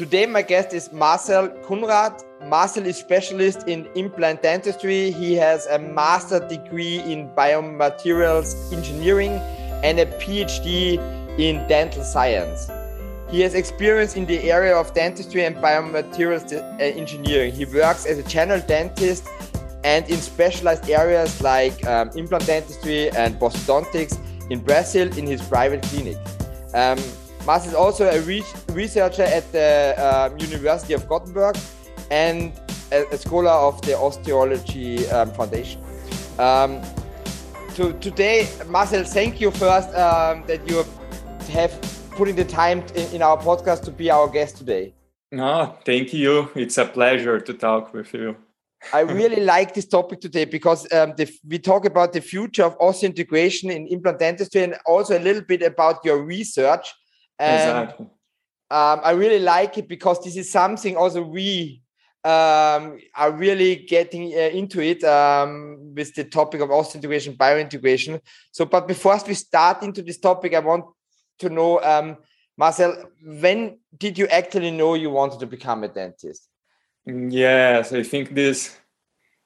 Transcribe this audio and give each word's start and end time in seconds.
Today, 0.00 0.24
my 0.24 0.40
guest 0.40 0.72
is 0.72 0.90
Marcel 0.94 1.50
Kunrath. 1.62 2.24
Marcel 2.48 2.86
is 2.86 2.96
a 2.96 3.00
specialist 3.00 3.68
in 3.68 3.86
implant 3.94 4.40
dentistry. 4.40 5.10
He 5.10 5.34
has 5.34 5.66
a 5.66 5.78
master 5.78 6.40
degree 6.48 7.00
in 7.00 7.28
biomaterials 7.36 8.72
engineering 8.72 9.32
and 9.84 10.00
a 10.00 10.06
PhD 10.06 10.96
in 11.38 11.68
dental 11.68 12.02
science. 12.02 12.70
He 13.30 13.42
has 13.42 13.52
experience 13.52 14.16
in 14.16 14.24
the 14.24 14.50
area 14.50 14.74
of 14.74 14.94
dentistry 14.94 15.44
and 15.44 15.54
biomaterials 15.56 16.50
uh, 16.50 16.82
engineering. 16.82 17.52
He 17.52 17.66
works 17.66 18.06
as 18.06 18.16
a 18.16 18.22
general 18.22 18.62
dentist 18.62 19.28
and 19.84 20.08
in 20.08 20.16
specialized 20.16 20.88
areas 20.88 21.42
like 21.42 21.86
um, 21.86 22.08
implant 22.16 22.46
dentistry 22.46 23.10
and 23.10 23.38
prosthodontics 23.38 24.16
in 24.50 24.60
Brazil 24.60 25.14
in 25.18 25.26
his 25.26 25.42
private 25.42 25.82
clinic. 25.82 26.16
Um, 26.72 26.98
Mas 27.46 27.66
is 27.66 27.74
also 27.74 28.04
a 28.04 28.20
re 28.20 28.42
researcher 28.72 29.22
at 29.22 29.50
the 29.52 29.94
um, 29.98 30.38
University 30.38 30.94
of 30.94 31.08
Gothenburg 31.08 31.56
and 32.10 32.52
a, 32.92 33.06
a 33.12 33.16
scholar 33.16 33.50
of 33.50 33.80
the 33.82 33.92
Osteology 33.92 35.10
um, 35.12 35.30
Foundation. 35.32 35.80
Um, 36.38 36.80
to, 37.74 37.92
today, 38.00 38.48
Marcel, 38.68 39.04
thank 39.04 39.40
you 39.40 39.50
first 39.50 39.88
um, 39.94 40.44
that 40.46 40.60
you 40.68 40.84
have 41.50 41.72
put 42.10 42.28
in 42.28 42.36
the 42.36 42.44
time 42.44 42.82
in, 42.94 43.14
in 43.14 43.22
our 43.22 43.38
podcast 43.38 43.82
to 43.84 43.90
be 43.90 44.10
our 44.10 44.28
guest 44.28 44.56
today. 44.56 44.94
No, 45.32 45.76
thank 45.84 46.12
you. 46.12 46.50
It's 46.54 46.76
a 46.78 46.84
pleasure 46.84 47.40
to 47.40 47.54
talk 47.54 47.94
with 47.94 48.12
you. 48.12 48.36
I 48.92 49.00
really 49.20 49.44
like 49.44 49.74
this 49.74 49.86
topic 49.86 50.20
today 50.20 50.44
because 50.44 50.90
um, 50.92 51.14
the, 51.16 51.30
we 51.46 51.58
talk 51.58 51.84
about 51.84 52.12
the 52.12 52.20
future 52.20 52.64
of 52.64 52.78
osseointegration 52.78 53.70
in 53.70 53.86
implant 53.86 54.18
dentistry 54.18 54.62
and 54.62 54.76
also 54.86 55.16
a 55.16 55.22
little 55.22 55.42
bit 55.42 55.62
about 55.62 56.04
your 56.04 56.22
research. 56.22 56.92
And, 57.40 57.54
exactly. 57.54 58.06
Um, 58.72 59.00
I 59.02 59.10
really 59.12 59.40
like 59.40 59.78
it 59.78 59.88
because 59.88 60.22
this 60.22 60.36
is 60.36 60.52
something 60.52 60.96
also 60.96 61.22
we 61.22 61.82
um, 62.22 63.00
are 63.16 63.32
really 63.32 63.76
getting 63.76 64.32
uh, 64.32 64.50
into 64.52 64.80
it 64.80 65.02
um, 65.02 65.92
with 65.94 66.14
the 66.14 66.24
topic 66.24 66.60
of 66.60 66.68
osseointegration, 66.68 67.36
biointegration. 67.36 68.20
So, 68.52 68.66
but 68.66 68.86
before 68.86 69.18
we 69.26 69.34
start 69.34 69.82
into 69.82 70.02
this 70.02 70.18
topic, 70.18 70.54
I 70.54 70.60
want 70.60 70.84
to 71.38 71.48
know, 71.48 71.82
um, 71.82 72.18
Marcel, 72.56 73.10
when 73.24 73.78
did 73.96 74.18
you 74.18 74.26
actually 74.28 74.70
know 74.70 74.94
you 74.94 75.10
wanted 75.10 75.40
to 75.40 75.46
become 75.46 75.82
a 75.82 75.88
dentist? 75.88 76.46
Yes, 77.06 77.92
I 77.92 78.02
think 78.02 78.34
this 78.34 78.76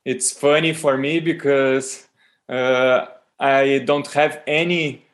it's 0.05 0.33
funny 0.33 0.75
for 0.75 0.98
me 0.98 1.20
because 1.20 2.06
uh, 2.48 3.06
I 3.39 3.78
don't 3.87 4.06
have 4.09 4.42
any 4.47 5.06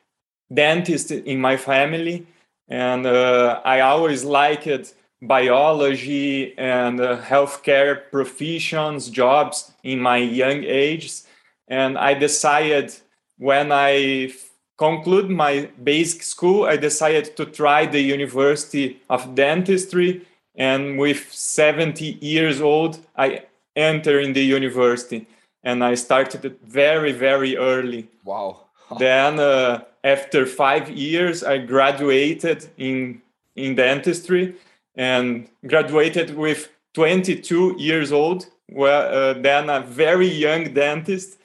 dentist 0.53 1.11
in 1.11 1.39
my 1.39 1.55
family, 1.55 2.27
and 2.71 3.05
uh, 3.05 3.61
I 3.65 3.81
always 3.81 4.23
liked 4.23 4.93
biology 5.21 6.57
and 6.57 6.99
uh, 6.99 7.21
healthcare 7.21 8.09
professions, 8.09 9.09
jobs 9.09 9.71
in 9.83 9.99
my 9.99 10.17
young 10.17 10.63
age, 10.63 11.21
and 11.67 11.97
I 11.97 12.13
decided 12.13 12.93
when 13.37 13.71
I 13.71 14.33
conclude 14.77 15.29
my 15.29 15.69
basic 15.83 16.23
school, 16.23 16.65
I 16.65 16.77
decided 16.77 17.35
to 17.37 17.45
try 17.45 17.85
the 17.85 18.01
University 18.01 18.99
of 19.09 19.35
Dentistry. 19.35 20.21
And 20.55 20.99
with 20.99 21.31
70 21.31 22.17
years 22.19 22.59
old 22.59 22.99
i 23.15 23.43
enter 23.75 24.19
in 24.19 24.33
the 24.33 24.43
university. 24.43 25.27
And 25.63 25.83
i 25.83 25.95
started 25.95 26.57
very 26.63 27.13
very 27.13 27.53
early. 27.57 28.07
Wow. 28.25 28.51
Then 28.99 29.39
uh, 29.39 29.81
after 30.03 30.45
five 30.45 30.89
years 30.89 31.43
i 31.43 31.57
graduated 31.57 32.69
in 32.77 33.21
in 33.55 33.75
dentistry 33.75 34.55
and 34.95 35.47
graduated 35.67 36.35
with 36.35 36.69
22 36.93 37.75
years 37.77 38.11
old 38.11 38.47
well 38.71 39.03
uh, 39.13 39.33
then 39.33 39.69
a 39.69 39.81
very 39.81 40.27
young 40.27 40.73
dentist 40.73 41.37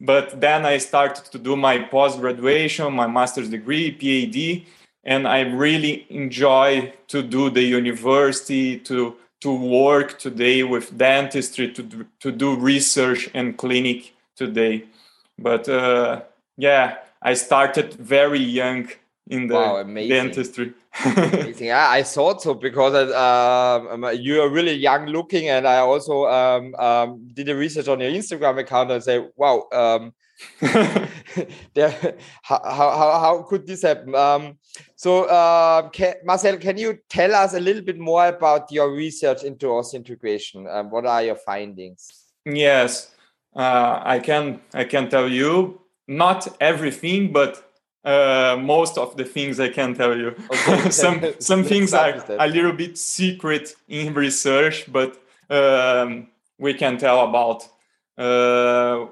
but 0.00 0.40
then 0.40 0.64
i 0.66 0.78
started 0.78 1.24
to 1.24 1.38
do 1.38 1.56
my 1.56 1.78
post 1.78 2.20
graduation 2.20 2.92
my 2.92 3.06
master's 3.06 3.48
degree 3.48 3.96
phd 3.96 4.64
and 5.04 5.26
I 5.26 5.40
really 5.40 6.06
enjoy 6.10 6.92
to 7.08 7.22
do 7.22 7.50
the 7.50 7.62
university 7.62 8.78
to 8.80 9.16
to 9.40 9.52
work 9.52 10.20
today 10.20 10.62
with 10.62 10.96
dentistry 10.96 11.72
to 11.72 11.82
do, 11.82 12.06
to 12.20 12.30
do 12.30 12.54
research 12.54 13.28
and 13.34 13.56
clinic 13.56 14.14
today. 14.36 14.84
But 15.36 15.68
uh, 15.68 16.22
yeah, 16.56 16.98
I 17.22 17.34
started 17.34 17.94
very 17.94 18.40
young 18.40 18.88
in 19.28 19.46
the 19.46 19.54
wow, 19.54 19.82
dentistry. 19.82 20.74
amazing. 21.04 21.66
Yeah, 21.66 21.88
I 21.88 22.02
thought 22.02 22.42
so 22.42 22.54
because 22.54 22.94
uh, 22.94 24.14
you 24.18 24.42
are 24.42 24.48
really 24.48 24.74
young 24.74 25.06
looking, 25.06 25.48
and 25.48 25.66
I 25.66 25.78
also 25.78 26.26
um, 26.26 26.74
um, 26.74 27.28
did 27.32 27.48
a 27.48 27.54
research 27.54 27.88
on 27.88 28.00
your 28.00 28.10
Instagram 28.10 28.58
account 28.58 28.90
and 28.90 29.02
say, 29.02 29.26
wow. 29.36 29.68
Um, 29.72 30.12
there, 31.74 32.16
how, 32.42 32.60
how, 32.64 33.18
how 33.20 33.42
could 33.48 33.64
this 33.64 33.82
happen? 33.82 34.14
Um, 34.14 34.58
so, 34.96 35.24
uh, 35.24 35.88
can, 35.90 36.14
Marcel, 36.24 36.56
can 36.56 36.76
you 36.78 36.98
tell 37.08 37.32
us 37.34 37.54
a 37.54 37.60
little 37.60 37.82
bit 37.82 37.98
more 37.98 38.26
about 38.26 38.72
your 38.72 38.92
research 38.92 39.44
into 39.44 39.66
osseointegration? 39.66 40.68
Um, 40.72 40.90
what 40.90 41.06
are 41.06 41.22
your 41.22 41.36
findings? 41.36 42.10
Yes, 42.44 43.14
uh, 43.54 44.00
I 44.02 44.18
can. 44.18 44.60
I 44.74 44.82
can 44.84 45.08
tell 45.08 45.28
you 45.28 45.81
not 46.06 46.48
everything, 46.60 47.32
but 47.32 47.72
uh, 48.04 48.56
most 48.60 48.98
of 48.98 49.16
the 49.16 49.24
things 49.24 49.60
I 49.60 49.68
can 49.68 49.94
tell 49.94 50.16
you. 50.16 50.34
Okay. 50.50 50.90
some 50.90 51.20
some 51.38 51.64
things 51.72 51.94
are 51.94 52.24
a 52.38 52.48
little 52.48 52.72
bit 52.72 52.98
secret 52.98 53.74
in 53.88 54.14
research, 54.14 54.90
but 54.90 55.22
um, 55.50 56.28
we 56.58 56.74
can 56.74 56.98
tell 56.98 57.24
about. 57.28 57.68
Uh, 58.18 59.06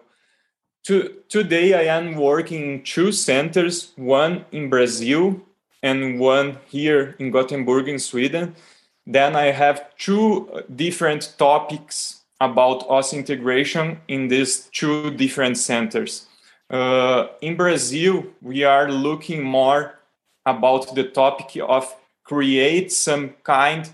to, 0.85 1.15
today, 1.29 1.75
I 1.75 1.95
am 1.95 2.17
working 2.17 2.63
in 2.63 2.83
two 2.83 3.13
centers, 3.13 3.93
one 3.97 4.47
in 4.51 4.71
Brazil 4.71 5.41
and 5.83 6.19
one 6.19 6.59
here 6.69 7.17
in 7.19 7.31
Gothenburg 7.31 7.89
in 7.89 7.99
Sweden. 7.99 8.55
Then 9.07 9.37
I 9.37 9.47
have 9.47 9.97
two 9.97 10.63
different 10.75 11.35
topics 11.39 12.21
about 12.41 12.89
OS 12.89 13.13
integration 13.13 14.01
in 14.09 14.29
these 14.29 14.69
two 14.73 15.11
different 15.11 15.59
centers. 15.59 16.27
Uh, 16.71 17.27
in 17.41 17.57
Brazil, 17.57 18.25
we 18.41 18.63
are 18.63 18.91
looking 18.91 19.43
more 19.43 19.99
about 20.47 20.95
the 20.95 21.05
topic 21.05 21.61
of 21.69 21.95
create 22.25 22.93
some 22.93 23.35
kind 23.43 23.93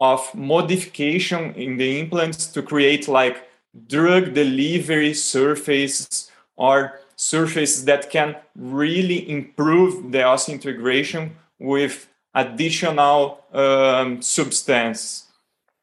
of 0.00 0.34
modification 0.34 1.54
in 1.54 1.78
the 1.78 1.98
implants 1.98 2.46
to 2.46 2.62
create 2.62 3.08
like 3.08 3.48
drug 3.86 4.34
delivery 4.34 5.14
surfaces 5.14 6.30
or 6.56 7.00
surfaces 7.16 7.86
that 7.86 8.10
can 8.10 8.36
really 8.54 9.30
improve 9.30 10.12
the 10.12 10.18
osseointegration 10.18 11.30
with 11.58 12.06
additional 12.34 13.44
um, 13.52 14.20
substance. 14.20 15.26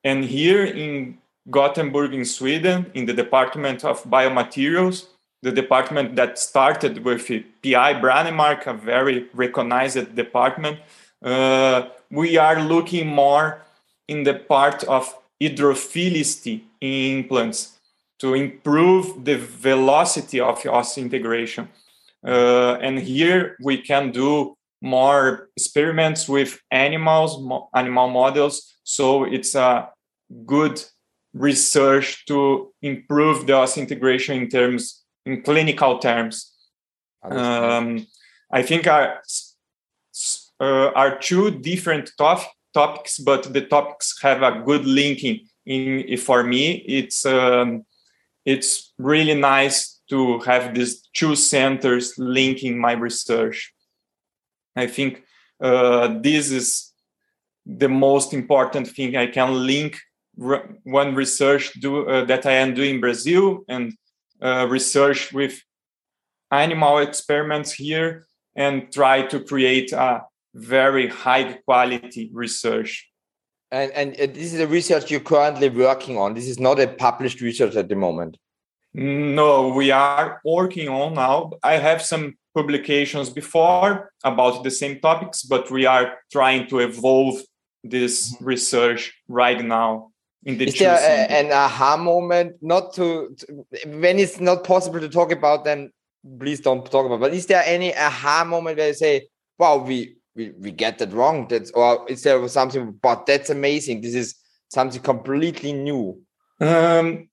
And 0.04 0.24
here 0.24 0.66
in 0.66 1.18
Gothenburg, 1.50 2.14
in 2.14 2.26
Sweden, 2.26 2.92
in 2.94 3.06
the 3.06 3.14
Department 3.14 3.84
of 3.84 4.04
Biomaterials, 4.04 5.08
the 5.42 5.52
department 5.52 6.16
that 6.16 6.40
started 6.40 7.04
with 7.04 7.28
PI 7.28 8.02
Brånemark, 8.02 8.68
a 8.68 8.74
very 8.74 9.28
recognized 9.34 10.16
department, 10.16 10.80
uh, 11.24 11.90
we 12.10 12.38
are 12.38 12.62
looking 12.62 13.08
more 13.08 13.66
in 14.08 14.24
the 14.24 14.34
part 14.34 14.84
of 14.86 15.14
hydrophilicity 15.42 16.62
in 16.82 17.20
implants 17.20 17.78
to 18.20 18.34
improve 18.34 19.24
the 19.26 19.38
velocity 19.38 20.40
of 20.40 20.60
osseointegration. 20.64 21.68
Uh, 22.26 22.78
and 22.82 23.00
here 23.00 23.56
we 23.62 23.78
can 23.78 24.12
do 24.12 24.56
more 24.82 25.50
experiments 25.56 26.28
with 26.28 26.60
animals, 26.72 27.42
mo- 27.42 27.70
animal 27.74 28.10
models. 28.10 28.76
So 28.84 29.24
it's 29.24 29.56
a 29.56 29.90
good 30.46 30.84
research 31.34 32.26
to 32.26 32.74
improve 32.82 33.46
the 33.46 33.54
osseointegration 33.54 34.42
in 34.42 34.50
terms, 34.50 35.04
in 35.28 35.42
clinical 35.42 36.00
terms. 36.00 36.54
Um, 37.24 38.08
I 38.52 38.64
think 38.64 38.88
are 38.88 39.22
uh, 40.60 40.90
are 40.96 41.20
two 41.20 41.52
different 41.52 42.12
top- 42.18 42.52
topics, 42.74 43.20
but 43.20 43.54
the 43.54 43.62
topics 43.62 44.18
have 44.22 44.42
a 44.42 44.62
good 44.66 44.86
linking. 44.86 45.48
In 45.66 46.18
for 46.18 46.44
me, 46.44 46.64
it's 46.88 47.26
um, 47.26 47.86
it's 48.46 48.94
really 48.98 49.34
nice 49.34 50.00
to 50.10 50.40
have 50.40 50.74
these 50.74 51.02
two 51.14 51.36
centers 51.36 52.14
linking 52.18 52.80
my 52.80 52.94
research. 52.94 53.74
I 54.78 54.88
think 54.88 55.24
uh, 55.60 56.20
this 56.22 56.52
is 56.52 56.94
the 57.66 57.90
most 57.90 58.34
important 58.34 58.88
thing 58.88 59.18
I 59.18 59.28
can 59.28 59.68
link 59.68 60.00
one 60.84 61.16
research 61.16 61.74
do, 61.82 62.08
uh, 62.08 62.24
that 62.26 62.46
I 62.46 62.54
am 62.54 62.74
doing 62.74 62.96
in 62.96 63.02
Brazil 63.02 63.66
and 63.68 63.94
uh, 64.42 64.68
research 64.70 65.34
with 65.34 65.62
animal 66.52 67.00
experiments 67.00 67.74
here 67.74 68.26
and 68.56 68.92
try 68.92 69.22
to 69.28 69.40
create 69.40 69.92
a 69.92 70.24
very 70.54 71.08
high 71.08 71.54
quality 71.66 72.30
research. 72.34 73.10
And, 73.72 73.92
and 73.92 74.16
this 74.16 74.54
is 74.54 74.58
the 74.58 74.68
research 74.68 75.12
you're 75.12 75.20
currently 75.20 75.70
working 75.70 76.18
on. 76.18 76.34
This 76.34 76.48
is 76.48 76.60
not 76.60 76.80
a 76.80 76.88
published 76.88 77.42
research 77.42 77.76
at 77.76 77.90
the 77.90 77.96
moment. 77.96 78.38
No, 78.94 79.70
we 79.70 79.92
are 79.92 80.42
working 80.44 80.90
on 80.90 81.14
now. 81.14 81.52
I 81.62 81.74
have 81.74 82.02
some 82.02 82.36
publications 82.56 83.30
before 83.30 84.12
about 84.24 84.64
the 84.64 84.72
same 84.72 85.00
topics, 85.00 85.44
but 85.44 85.70
we 85.70 85.86
are 85.86 86.18
trying 86.32 86.68
to 86.70 86.80
evolve 86.80 87.42
this 87.84 88.34
mm-hmm. 88.34 88.46
research 88.46 89.14
right 89.28 89.64
now. 89.64 90.12
In 90.44 90.58
the 90.58 90.68
is 90.68 90.76
there 90.78 90.96
a, 90.96 91.32
an 91.32 91.52
aha 91.52 91.98
moment? 91.98 92.56
Not 92.62 92.94
to, 92.94 93.36
to 93.38 93.66
when 93.88 94.20
it's 94.20 94.40
not 94.40 94.64
possible 94.64 95.00
to 95.00 95.10
talk 95.10 95.32
about 95.32 95.66
them. 95.66 95.92
Please 96.40 96.60
don't 96.60 96.90
talk 96.90 97.06
about. 97.06 97.20
But 97.20 97.34
is 97.34 97.46
there 97.46 97.64
any 97.66 97.96
aha 97.96 98.46
moment 98.46 98.78
where 98.78 98.88
you 98.88 98.94
say, 98.94 99.28
"Wow, 99.58 99.78
we 99.78 100.18
we, 100.38 100.52
we 100.52 100.72
get 100.72 101.00
that 101.00 101.12
wrong. 101.12 101.48
That's 101.50 101.72
or 101.72 102.06
is 102.08 102.24
there 102.24 102.48
something? 102.48 102.98
But 103.02 103.26
that's 103.26 103.50
amazing. 103.50 104.02
This 104.02 104.16
is 104.16 104.36
something 104.70 105.02
completely 105.02 105.74
new. 105.74 106.22
Um, 106.62 107.30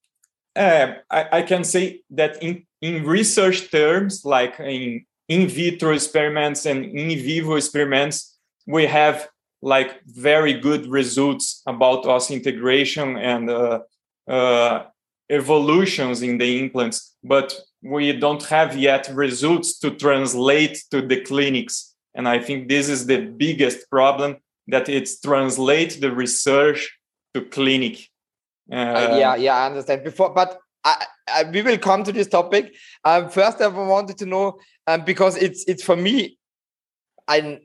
uh, 0.56 0.94
I, 1.10 1.38
I 1.38 1.42
can 1.42 1.62
say 1.62 2.02
that 2.10 2.42
in 2.42 2.66
in 2.80 3.04
research 3.04 3.70
terms, 3.70 4.24
like 4.24 4.58
in 4.58 5.04
in 5.28 5.48
vitro 5.48 5.92
experiments 5.92 6.66
and 6.66 6.84
in 6.84 7.08
vivo 7.08 7.54
experiments, 7.54 8.38
we 8.66 8.86
have 8.86 9.28
like 9.64 9.90
very 10.04 10.52
good 10.52 10.86
results 10.86 11.62
about 11.66 12.06
OS 12.06 12.30
integration 12.30 13.16
and 13.16 13.50
uh, 13.50 13.80
uh, 14.28 14.84
evolutions 15.30 16.22
in 16.22 16.38
the 16.38 16.60
implants, 16.60 17.16
but 17.24 17.54
we 17.82 18.12
don't 18.12 18.44
have 18.44 18.76
yet 18.76 19.08
results 19.12 19.78
to 19.78 19.90
translate 19.90 20.76
to 20.90 21.00
the 21.00 21.20
clinics 21.22 21.94
and 22.14 22.28
I 22.28 22.38
think 22.38 22.68
this 22.68 22.88
is 22.88 23.06
the 23.06 23.18
biggest 23.18 23.90
problem 23.90 24.36
that 24.68 24.88
it's 24.88 25.20
translate 25.20 26.00
the 26.00 26.12
research 26.12 26.96
to 27.34 27.42
clinic. 27.42 28.08
Uh, 28.70 29.16
yeah, 29.18 29.34
yeah, 29.34 29.56
I 29.56 29.66
understand. 29.66 30.04
Before, 30.04 30.32
but 30.32 30.58
I, 30.84 31.06
I, 31.28 31.44
we 31.44 31.62
will 31.62 31.78
come 31.78 32.04
to 32.04 32.12
this 32.12 32.28
topic. 32.28 32.74
Um, 33.04 33.28
first, 33.28 33.60
I 33.60 33.66
wanted 33.66 34.16
to 34.18 34.26
know 34.26 34.58
um, 34.86 35.04
because 35.04 35.36
it's 35.36 35.64
it's 35.66 35.82
for 35.82 35.96
me, 35.96 36.38
I 37.28 37.60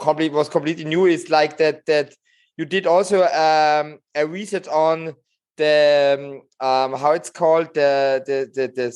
complete 0.00 0.32
was 0.32 0.48
completely 0.48 0.84
new. 0.84 1.06
It's 1.06 1.30
like 1.30 1.56
that 1.58 1.86
that 1.86 2.14
you 2.56 2.64
did 2.64 2.86
also 2.86 3.22
um, 3.24 3.98
a 4.14 4.26
research 4.26 4.68
on 4.68 5.14
the 5.56 6.40
um, 6.60 6.94
how 6.94 7.12
it's 7.12 7.30
called 7.30 7.74
the 7.74 8.22
the 8.26 8.50
the, 8.54 8.68
the 8.68 8.92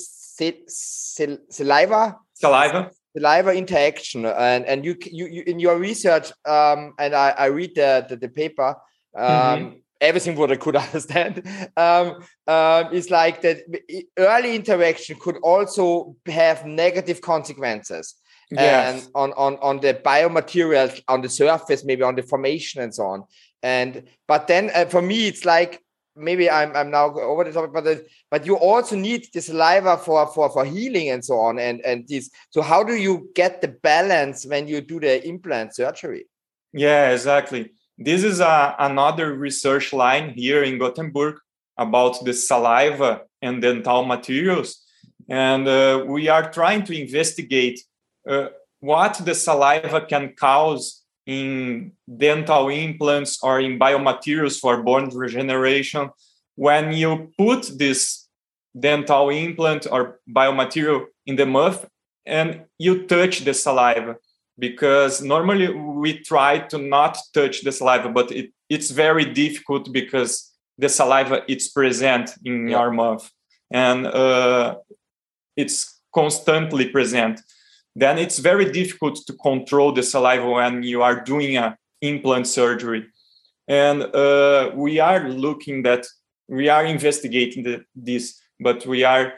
saliva 1.48 2.16
saliva 2.34 2.90
saliva 3.16 3.50
interaction 3.52 4.26
and 4.26 4.64
and 4.66 4.84
you 4.84 4.96
you, 5.10 5.26
you 5.26 5.42
in 5.46 5.58
your 5.58 5.78
research 5.78 6.30
um 6.44 6.94
and 6.98 7.14
i 7.14 7.30
i 7.30 7.46
read 7.46 7.74
the 7.74 8.06
the, 8.08 8.16
the 8.16 8.28
paper 8.28 8.74
um 9.16 9.24
mm-hmm. 9.26 9.76
everything 10.00 10.36
what 10.36 10.52
i 10.52 10.56
could 10.56 10.76
understand 10.86 11.42
um, 11.76 12.24
um 12.46 12.92
is 12.92 13.10
like 13.10 13.40
that 13.42 13.58
early 14.18 14.54
interaction 14.54 15.16
could 15.18 15.36
also 15.42 16.14
have 16.26 16.66
negative 16.66 17.20
consequences 17.20 18.14
yes. 18.50 19.04
and 19.04 19.10
on 19.14 19.32
on 19.32 19.56
on 19.56 19.80
the 19.80 19.94
biomaterials 19.94 21.02
on 21.08 21.20
the 21.20 21.28
surface 21.28 21.84
maybe 21.84 22.02
on 22.02 22.14
the 22.14 22.22
formation 22.22 22.82
and 22.82 22.94
so 22.94 23.04
on 23.04 23.24
and 23.62 24.04
but 24.26 24.46
then 24.46 24.70
uh, 24.74 24.84
for 24.86 25.02
me 25.02 25.28
it's 25.28 25.44
like 25.44 25.82
maybe 26.18 26.50
I'm 26.50 26.74
I'm 26.74 26.90
now 26.90 27.14
over 27.14 27.44
the 27.44 27.52
topic, 27.52 27.72
but 27.72 28.06
but 28.30 28.44
you 28.44 28.56
also 28.56 28.96
need 28.96 29.28
the 29.32 29.40
saliva 29.40 29.96
for 29.96 30.26
for 30.26 30.50
for 30.50 30.64
healing 30.64 31.08
and 31.10 31.24
so 31.24 31.38
on, 31.38 31.58
and 31.58 31.80
and 31.82 32.06
this. 32.08 32.30
So 32.50 32.62
how 32.62 32.82
do 32.82 32.94
you 32.94 33.30
get 33.34 33.60
the 33.60 33.68
balance 33.68 34.44
when 34.46 34.68
you 34.68 34.80
do 34.80 35.00
the 35.00 35.26
implant 35.26 35.74
surgery? 35.74 36.26
Yeah, 36.72 37.10
exactly. 37.10 37.72
This 37.96 38.22
is 38.22 38.40
a, 38.40 38.76
another 38.78 39.34
research 39.34 39.92
line 39.92 40.30
here 40.30 40.62
in 40.62 40.78
Gothenburg 40.78 41.38
about 41.76 42.24
the 42.24 42.32
saliva 42.32 43.22
and 43.40 43.62
dental 43.62 44.04
materials, 44.04 44.84
and 45.28 45.66
uh, 45.66 46.04
we 46.06 46.28
are 46.28 46.50
trying 46.50 46.84
to 46.84 47.00
investigate 47.00 47.80
uh, 47.80 47.87
what 48.80 49.20
the 49.24 49.34
saliva 49.34 50.00
can 50.02 50.34
cause 50.34 51.04
in 51.26 51.92
dental 52.16 52.68
implants 52.68 53.38
or 53.42 53.60
in 53.60 53.78
biomaterials 53.78 54.58
for 54.58 54.82
bone 54.82 55.10
regeneration, 55.14 56.10
when 56.54 56.92
you 56.92 57.30
put 57.36 57.70
this 57.78 58.28
dental 58.78 59.28
implant 59.28 59.86
or 59.90 60.20
biomaterial 60.28 61.06
in 61.26 61.36
the 61.36 61.46
mouth 61.46 61.86
and 62.24 62.62
you 62.78 63.06
touch 63.06 63.40
the 63.40 63.52
saliva, 63.52 64.16
because 64.58 65.22
normally 65.22 65.68
we 65.72 66.18
try 66.18 66.58
to 66.58 66.78
not 66.78 67.18
touch 67.34 67.62
the 67.62 67.72
saliva, 67.72 68.08
but 68.08 68.32
it, 68.32 68.50
it's 68.68 68.90
very 68.90 69.24
difficult 69.26 69.92
because 69.92 70.52
the 70.78 70.88
saliva 70.88 71.42
is 71.46 71.68
present 71.68 72.30
in 72.44 72.68
yeah. 72.68 72.78
your 72.78 72.90
mouth 72.90 73.30
and 73.70 74.06
uh, 74.06 74.76
it's 75.56 76.00
constantly 76.14 76.88
present 76.88 77.40
then 78.00 78.18
it's 78.18 78.38
very 78.38 78.70
difficult 78.70 79.16
to 79.26 79.32
control 79.34 79.92
the 79.92 80.02
saliva 80.02 80.48
when 80.48 80.82
you 80.82 81.02
are 81.02 81.20
doing 81.20 81.56
an 81.56 81.74
implant 82.00 82.46
surgery. 82.46 83.06
And 83.66 84.02
uh, 84.02 84.70
we 84.74 85.00
are 85.00 85.28
looking 85.28 85.82
that 85.82 86.06
we 86.48 86.68
are 86.68 86.84
investigating 86.84 87.64
the, 87.64 87.84
this, 87.94 88.40
but 88.60 88.86
we 88.86 89.04
are 89.04 89.34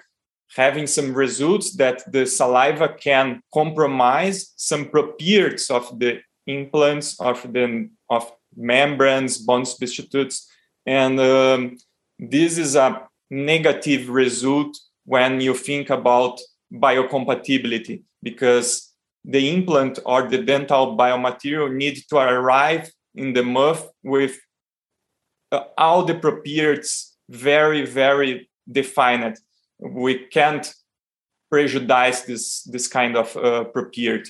having 0.56 0.86
some 0.86 1.14
results 1.14 1.76
that 1.76 2.02
the 2.12 2.26
saliva 2.26 2.88
can 2.88 3.40
compromise 3.52 4.52
some 4.56 4.88
properties 4.88 5.70
of 5.70 5.98
the 5.98 6.20
implants 6.46 7.18
of 7.20 7.40
the 7.52 7.88
of 8.08 8.30
membranes, 8.56 9.38
bone 9.38 9.64
substitutes, 9.64 10.48
and 10.84 11.20
um, 11.20 11.76
this 12.18 12.58
is 12.58 12.74
a 12.74 13.08
negative 13.30 14.08
result 14.08 14.76
when 15.04 15.40
you 15.40 15.54
think 15.54 15.88
about 15.90 16.40
biocompatibility 16.72 18.02
because 18.22 18.92
the 19.24 19.50
implant 19.50 19.98
or 20.06 20.28
the 20.28 20.38
dental 20.38 20.96
biomaterial 20.96 21.72
need 21.72 21.96
to 22.08 22.16
arrive 22.16 22.90
in 23.14 23.32
the 23.32 23.42
mouth 23.42 23.88
with 24.02 24.38
uh, 25.52 25.64
all 25.76 26.04
the 26.04 26.14
properties 26.14 27.16
very 27.28 27.84
very 27.84 28.48
defined. 28.70 29.38
We 29.78 30.26
can't 30.26 30.72
prejudice 31.50 32.22
this 32.22 32.62
this 32.64 32.88
kind 32.88 33.16
of 33.16 33.36
uh, 33.36 33.64
property. 33.64 34.22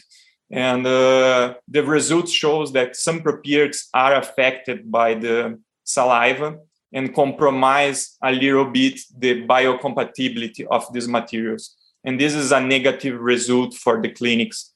And 0.51 0.85
uh, 0.85 1.55
the 1.69 1.85
result 1.85 2.29
shows 2.29 2.73
that 2.73 2.97
some 2.97 3.21
properties 3.21 3.89
are 3.95 4.15
affected 4.15 4.91
by 4.91 5.15
the 5.15 5.61
saliva 5.85 6.59
and 6.93 7.15
compromise 7.15 8.17
a 8.23 8.33
little 8.33 8.65
bit 8.65 9.01
the 9.17 9.47
biocompatibility 9.47 10.67
of 10.69 10.93
these 10.93 11.07
materials 11.07 11.77
and 12.05 12.21
this 12.21 12.35
is 12.35 12.53
a 12.53 12.61
negative 12.61 13.21
result 13.21 13.75
for 13.75 14.01
the 14.01 14.11
clinics. 14.11 14.73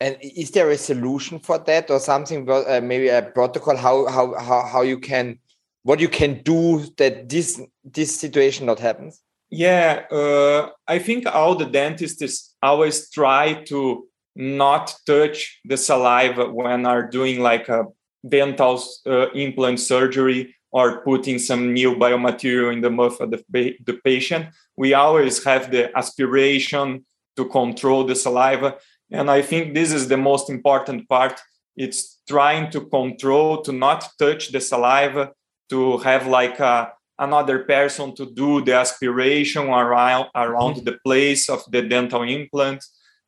And 0.00 0.16
is 0.20 0.50
there 0.50 0.70
a 0.70 0.78
solution 0.78 1.38
for 1.38 1.58
that 1.58 1.90
or 1.90 2.00
something 2.00 2.48
uh, 2.50 2.80
maybe 2.82 3.08
a 3.08 3.22
protocol? 3.22 3.76
How, 3.76 4.06
how 4.06 4.34
how 4.38 4.62
how 4.66 4.82
you 4.82 4.98
can 4.98 5.38
what 5.84 6.00
you 6.00 6.08
can 6.08 6.42
do 6.42 6.84
that 6.96 7.28
this 7.28 7.60
this 7.84 8.18
situation 8.18 8.66
not 8.66 8.80
happens? 8.80 9.22
Yeah 9.52 10.04
uh, 10.10 10.70
i 10.88 10.98
think 10.98 11.26
all 11.26 11.54
the 11.54 11.66
dentists 11.66 12.56
always 12.62 13.10
try 13.10 13.62
to 13.64 14.08
not 14.34 14.94
touch 15.06 15.60
the 15.66 15.76
saliva 15.76 16.50
when 16.50 16.86
are 16.86 17.06
doing 17.06 17.40
like 17.40 17.68
a 17.68 17.84
dental 18.26 18.82
uh, 19.06 19.28
implant 19.32 19.78
surgery 19.78 20.56
or 20.72 21.02
putting 21.02 21.38
some 21.38 21.72
new 21.72 21.94
biomaterial 21.94 22.72
in 22.72 22.80
the 22.80 22.90
mouth 22.90 23.20
of 23.20 23.30
the, 23.30 23.76
the 23.84 24.00
patient. 24.04 24.46
We 24.76 24.94
always 24.94 25.44
have 25.44 25.70
the 25.70 25.96
aspiration 25.96 27.04
to 27.36 27.44
control 27.44 28.04
the 28.04 28.14
saliva. 28.14 28.76
And 29.10 29.30
I 29.30 29.42
think 29.42 29.74
this 29.74 29.92
is 29.92 30.08
the 30.08 30.16
most 30.16 30.48
important 30.48 31.08
part. 31.08 31.40
It's 31.76 32.20
trying 32.28 32.70
to 32.70 32.80
control, 32.86 33.62
to 33.62 33.72
not 33.72 34.08
touch 34.18 34.50
the 34.50 34.60
saliva, 34.60 35.32
to 35.68 35.98
have 35.98 36.26
like 36.26 36.58
a, 36.58 36.92
another 37.18 37.60
person 37.60 38.14
to 38.16 38.26
do 38.26 38.62
the 38.62 38.74
aspiration 38.74 39.68
around, 39.68 40.28
around 40.34 40.74
mm-hmm. 40.76 40.84
the 40.84 40.98
place 41.04 41.48
of 41.50 41.62
the 41.70 41.82
dental 41.82 42.22
implant 42.22 42.82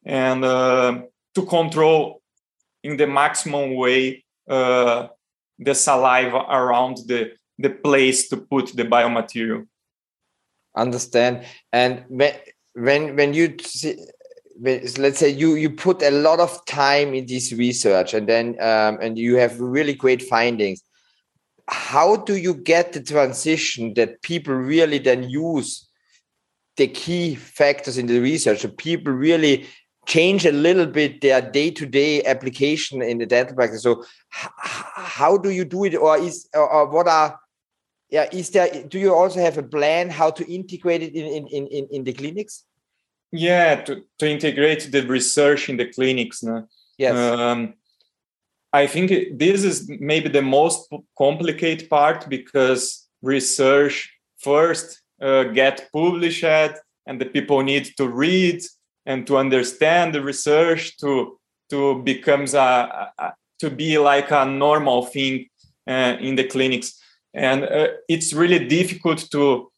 and 0.04 0.44
uh, 0.44 1.02
to 1.34 1.46
control 1.46 2.20
in 2.82 2.96
the 2.96 3.06
maximum 3.06 3.74
way 3.74 4.24
uh, 4.48 5.08
the 5.58 5.74
saliva 5.74 6.44
around 6.50 6.98
the 7.06 7.32
the 7.58 7.70
place 7.70 8.28
to 8.28 8.36
put 8.36 8.76
the 8.76 8.84
biomaterial. 8.84 9.66
Understand. 10.76 11.44
And 11.72 12.04
when 12.08 12.34
when 12.74 13.16
when 13.16 13.34
you 13.34 13.56
see, 13.60 13.96
let's 14.60 15.18
say 15.18 15.28
you 15.28 15.54
you 15.54 15.70
put 15.70 16.02
a 16.02 16.10
lot 16.10 16.40
of 16.40 16.64
time 16.66 17.14
in 17.14 17.26
this 17.26 17.52
research 17.52 18.14
and 18.14 18.28
then 18.28 18.56
um, 18.60 18.98
and 19.00 19.16
you 19.18 19.36
have 19.36 19.60
really 19.60 19.94
great 19.94 20.22
findings 20.22 20.82
how 21.68 22.16
do 22.16 22.36
you 22.36 22.54
get 22.54 22.92
the 22.92 23.02
transition 23.02 23.94
that 23.94 24.22
people 24.22 24.54
really 24.54 24.98
then 24.98 25.28
use 25.28 25.88
the 26.76 26.88
key 26.88 27.34
factors 27.34 27.98
in 27.98 28.06
the 28.06 28.20
research? 28.20 28.60
So 28.60 28.68
people 28.68 29.12
really 29.12 29.66
change 30.06 30.46
a 30.46 30.52
little 30.52 30.86
bit 30.86 31.20
their 31.20 31.40
day-to-day 31.40 32.22
application 32.24 33.02
in 33.02 33.18
the 33.18 33.26
dental 33.26 33.54
practice. 33.54 33.82
So 33.82 34.04
how 34.30 35.36
do 35.36 35.50
you 35.50 35.64
do 35.64 35.84
it, 35.84 35.94
or 35.94 36.18
is 36.18 36.48
or 36.54 36.90
what 36.90 37.08
are 37.08 37.38
yeah 38.10 38.28
is 38.32 38.50
there 38.50 38.84
do 38.88 38.98
you 38.98 39.14
also 39.14 39.40
have 39.40 39.58
a 39.58 39.62
plan 39.62 40.10
how 40.10 40.30
to 40.30 40.52
integrate 40.52 41.02
it 41.02 41.14
in 41.14 41.46
in 41.48 41.66
in, 41.66 41.88
in 41.90 42.04
the 42.04 42.12
clinics? 42.12 42.64
Yeah, 43.32 43.82
to, 43.82 44.02
to 44.18 44.30
integrate 44.30 44.92
the 44.92 45.02
research 45.02 45.68
in 45.68 45.76
the 45.76 45.92
clinics. 45.92 46.42
No? 46.42 46.68
Yes. 46.98 47.16
Um, 47.16 47.74
I 48.72 48.86
think 48.86 49.38
this 49.38 49.64
is 49.64 49.90
maybe 50.00 50.28
the 50.28 50.42
most 50.42 50.92
complicated 51.16 51.88
part 51.88 52.28
because 52.28 53.08
research 53.22 54.12
first 54.38 55.00
uh, 55.20 55.44
get 55.44 55.88
published 55.92 56.44
and 57.06 57.20
the 57.20 57.26
people 57.26 57.62
need 57.62 57.90
to 57.96 58.08
read 58.08 58.62
and 59.06 59.26
to 59.26 59.36
understand 59.36 60.14
the 60.14 60.22
research 60.22 60.96
to 60.98 61.38
to 61.70 62.02
becomes 62.02 62.54
a, 62.54 63.12
a 63.18 63.32
to 63.60 63.70
be 63.70 63.98
like 63.98 64.30
a 64.30 64.44
normal 64.44 65.06
thing 65.06 65.46
uh, 65.88 66.16
in 66.20 66.36
the 66.36 66.44
clinics. 66.44 67.00
And 67.32 67.64
uh, 67.64 67.88
it's 68.08 68.32
really 68.32 68.66
difficult 68.66 69.30
to 69.32 69.70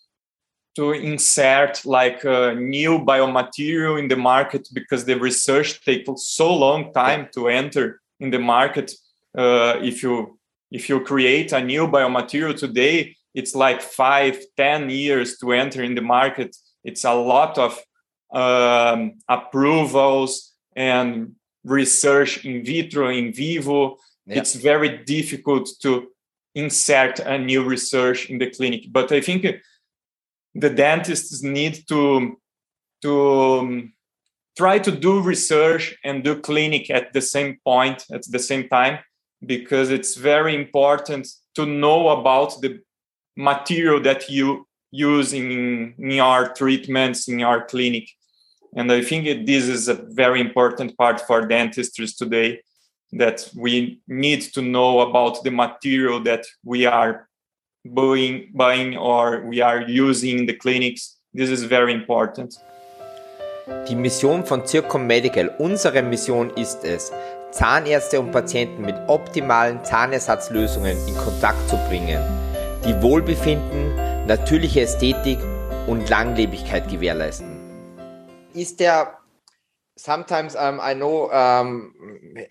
to 0.76 0.92
insert 0.92 1.86
like 1.86 2.24
a 2.24 2.54
new 2.54 2.98
biomaterial 2.98 3.98
in 3.98 4.08
the 4.08 4.16
market 4.16 4.68
because 4.72 5.04
the 5.04 5.18
research 5.18 5.82
takes 5.84 6.10
so 6.16 6.54
long 6.54 6.92
time 6.92 7.28
to 7.34 7.48
enter 7.48 8.00
in 8.20 8.30
the 8.30 8.38
market. 8.38 8.92
Uh, 9.36 9.78
if 9.82 10.02
you 10.02 10.38
if 10.70 10.88
you 10.88 11.00
create 11.00 11.52
a 11.52 11.60
new 11.60 11.86
biomaterial 11.86 12.56
today 12.58 13.16
it's 13.36 13.54
like 13.54 13.82
five 13.82 14.38
ten 14.56 14.88
years 14.88 15.36
to 15.38 15.52
enter 15.52 15.82
in 15.82 15.94
the 15.94 16.00
market. 16.00 16.56
It's 16.82 17.04
a 17.04 17.14
lot 17.14 17.58
of 17.58 17.78
um, 18.36 19.14
approvals 19.28 20.52
and 20.76 21.34
research 21.64 22.44
in 22.44 22.62
vitro, 22.64 23.08
in 23.08 23.32
vivo. 23.32 23.96
Yeah. 24.26 24.38
It's 24.38 24.54
very 24.54 25.04
difficult 25.04 25.70
to 25.82 26.08
insert 26.54 27.18
a 27.20 27.38
new 27.38 27.64
research 27.64 28.28
in 28.28 28.38
the 28.38 28.50
clinic. 28.50 28.92
But 28.92 29.10
I 29.10 29.20
think 29.20 29.46
the 30.54 30.70
dentists 30.70 31.42
need 31.42 31.84
to 31.88 32.36
to 33.02 33.58
um, 33.58 33.92
try 34.56 34.78
to 34.78 34.90
do 34.90 35.20
research 35.20 35.96
and 36.04 36.24
do 36.24 36.40
clinic 36.40 36.90
at 36.90 37.12
the 37.12 37.20
same 37.20 37.58
point 37.64 38.04
at 38.10 38.24
the 38.30 38.38
same 38.38 38.68
time 38.68 38.98
because 39.44 39.90
it's 39.90 40.16
very 40.16 40.54
important 40.54 41.28
to 41.54 41.66
know 41.66 42.08
about 42.08 42.60
the 42.62 42.80
material 43.36 44.00
that 44.00 44.30
you 44.30 44.66
use 44.90 45.34
in, 45.34 45.94
in 45.98 46.10
your 46.10 46.48
treatments 46.54 47.28
in 47.28 47.38
your 47.38 47.66
clinic 47.66 48.08
and 48.76 48.92
I 48.92 49.00
think 49.00 49.26
it, 49.26 49.46
this 49.46 49.66
is 49.68 49.88
a 49.88 49.94
very 49.94 50.40
important 50.40 50.96
part 50.98 51.20
for 51.22 51.46
dentistry 51.46 52.06
today 52.06 52.60
that 53.12 53.48
we 53.56 54.00
need 54.06 54.42
to 54.52 54.60
know 54.60 55.00
about 55.00 55.42
the 55.42 55.50
material 55.50 56.22
that 56.24 56.44
we 56.62 56.84
are 56.84 57.26
buying, 57.86 58.50
buying 58.54 58.96
or 58.98 59.46
we 59.46 59.62
are 59.62 59.80
using 59.80 60.40
in 60.40 60.46
the 60.46 60.52
clinics. 60.52 61.16
This 61.32 61.48
is 61.48 61.64
very 61.64 61.94
important. 61.94 62.54
Die 63.88 63.94
Mission 63.96 64.44
von 64.44 64.64
Zircom 64.64 65.06
Medical, 65.06 65.48
unsere 65.58 66.02
Mission 66.02 66.50
ist 66.50 66.84
es, 66.84 67.10
Zahnärzte 67.50 68.20
und 68.20 68.30
Patienten 68.30 68.82
mit 68.82 68.94
optimalen 69.08 69.82
Zahnersatzlösungen 69.84 70.96
in 71.08 71.16
Kontakt 71.16 71.68
zu 71.68 71.76
bringen, 71.88 72.22
die 72.84 73.02
Wohlbefinden, 73.02 74.26
natürliche 74.26 74.82
Ästhetik 74.82 75.38
und 75.86 76.08
Langlebigkeit 76.08 76.88
gewährleisten. 76.88 77.55
Is 78.56 78.74
there 78.76 79.14
sometimes 79.96 80.54
um, 80.56 80.78
I 80.80 80.94
know 80.94 81.30
um, 81.32 81.94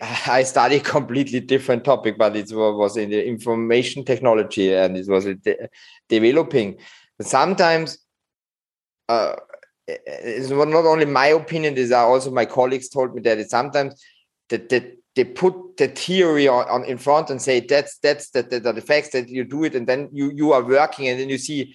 I 0.26 0.42
study 0.42 0.80
completely 0.80 1.40
different 1.40 1.84
topic, 1.84 2.16
but 2.18 2.36
it 2.36 2.50
was 2.52 2.96
in 2.96 3.10
the 3.10 3.26
information 3.26 4.04
technology 4.04 4.74
and 4.74 4.96
it 4.96 5.08
was 5.08 5.24
de 5.24 5.68
developing. 6.08 6.78
Sometimes 7.20 7.98
uh, 9.08 9.36
it's 9.86 10.50
not 10.50 10.84
only 10.84 11.06
my 11.06 11.28
opinion; 11.28 11.74
these 11.74 11.92
are 11.92 12.06
also 12.06 12.30
my 12.30 12.44
colleagues 12.44 12.88
told 12.88 13.14
me 13.14 13.20
that 13.22 13.48
sometimes 13.48 14.04
that, 14.48 14.68
that 14.68 14.96
they 15.14 15.24
put 15.24 15.78
the 15.78 15.88
theory 15.88 16.46
on, 16.46 16.68
on, 16.68 16.84
in 16.84 16.98
front 16.98 17.30
and 17.30 17.40
say 17.40 17.60
that's 17.60 17.98
that's 17.98 18.30
the, 18.30 18.42
the, 18.42 18.60
the 18.60 18.80
facts 18.80 19.10
that 19.10 19.28
you 19.28 19.44
do 19.44 19.64
it, 19.64 19.74
and 19.74 19.86
then 19.86 20.08
you 20.12 20.30
you 20.34 20.52
are 20.52 20.62
working, 20.62 21.08
and 21.08 21.20
then 21.20 21.28
you 21.28 21.38
see 21.38 21.74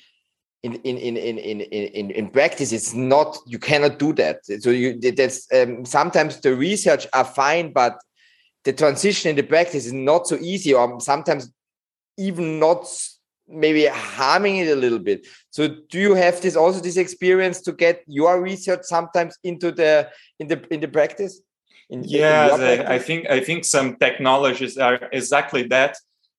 in 0.63 0.75
in 0.75 0.97
in 0.97 1.17
in 1.17 1.37
in 1.37 1.61
in, 1.61 2.11
in 2.11 2.29
practice 2.29 2.71
it's 2.71 2.93
not 2.93 3.37
you 3.47 3.57
cannot 3.57 3.97
do 3.97 4.13
that. 4.13 4.45
So 4.45 4.69
you 4.69 4.99
that's 4.99 5.47
um, 5.53 5.85
sometimes 5.85 6.39
the 6.39 6.55
research 6.55 7.07
are 7.13 7.25
fine 7.25 7.71
but 7.71 7.99
the 8.63 8.73
transition 8.73 9.31
in 9.31 9.35
the 9.35 9.43
practice 9.43 9.85
is 9.85 9.93
not 9.93 10.27
so 10.27 10.37
easy 10.37 10.73
or 10.73 10.99
sometimes 10.99 11.51
even 12.17 12.59
not 12.59 12.85
maybe 13.47 13.85
harming 13.87 14.57
it 14.57 14.67
a 14.67 14.75
little 14.75 14.99
bit. 14.99 15.25
So 15.49 15.67
do 15.89 15.99
you 15.99 16.13
have 16.13 16.39
this 16.41 16.55
also 16.55 16.79
this 16.79 16.97
experience 16.97 17.61
to 17.61 17.71
get 17.71 18.03
your 18.07 18.41
research 18.41 18.81
sometimes 18.83 19.37
into 19.43 19.71
the 19.71 20.09
in 20.39 20.47
the 20.47 20.63
in 20.71 20.79
the 20.79 20.87
practice? 20.87 21.41
In, 21.89 22.03
yeah 22.05 22.55
in 22.55 22.61
I, 22.61 22.95
I 22.95 22.99
think 22.99 23.29
i 23.29 23.41
think 23.41 23.65
some 23.65 23.97
technologies 23.97 24.77
are 24.77 25.09
exactly 25.11 25.63
that. 25.63 25.97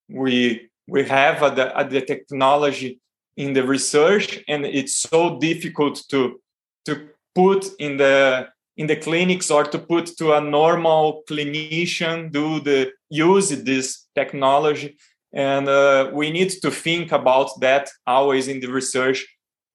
We 0.08 0.70
we 0.86 1.04
have 1.04 1.56
the, 1.56 1.76
at 1.76 1.90
the 1.90 2.00
technology 2.00 3.00
in 3.36 3.52
the 3.52 3.66
research 3.66 4.42
and 4.48 4.66
it's 4.66 4.96
so 4.96 5.38
difficult 5.38 6.02
to 6.10 6.40
to 6.84 7.08
put 7.34 7.66
in 7.78 7.96
the 7.96 8.48
in 8.76 8.86
the 8.86 8.96
clinics 8.96 9.50
or 9.50 9.64
to 9.64 9.78
put 9.78 10.06
to 10.18 10.32
a 10.32 10.40
normal 10.40 11.22
clinician 11.28 12.32
do 12.32 12.60
the 12.60 12.90
use 13.10 13.50
this 13.50 14.06
technology. 14.14 14.96
And 15.32 15.68
uh, 15.68 16.10
we 16.12 16.30
need 16.30 16.50
to 16.62 16.70
think 16.70 17.12
about 17.12 17.60
that 17.60 17.90
always 18.06 18.48
in 18.48 18.60
the 18.60 18.68
research 18.68 19.26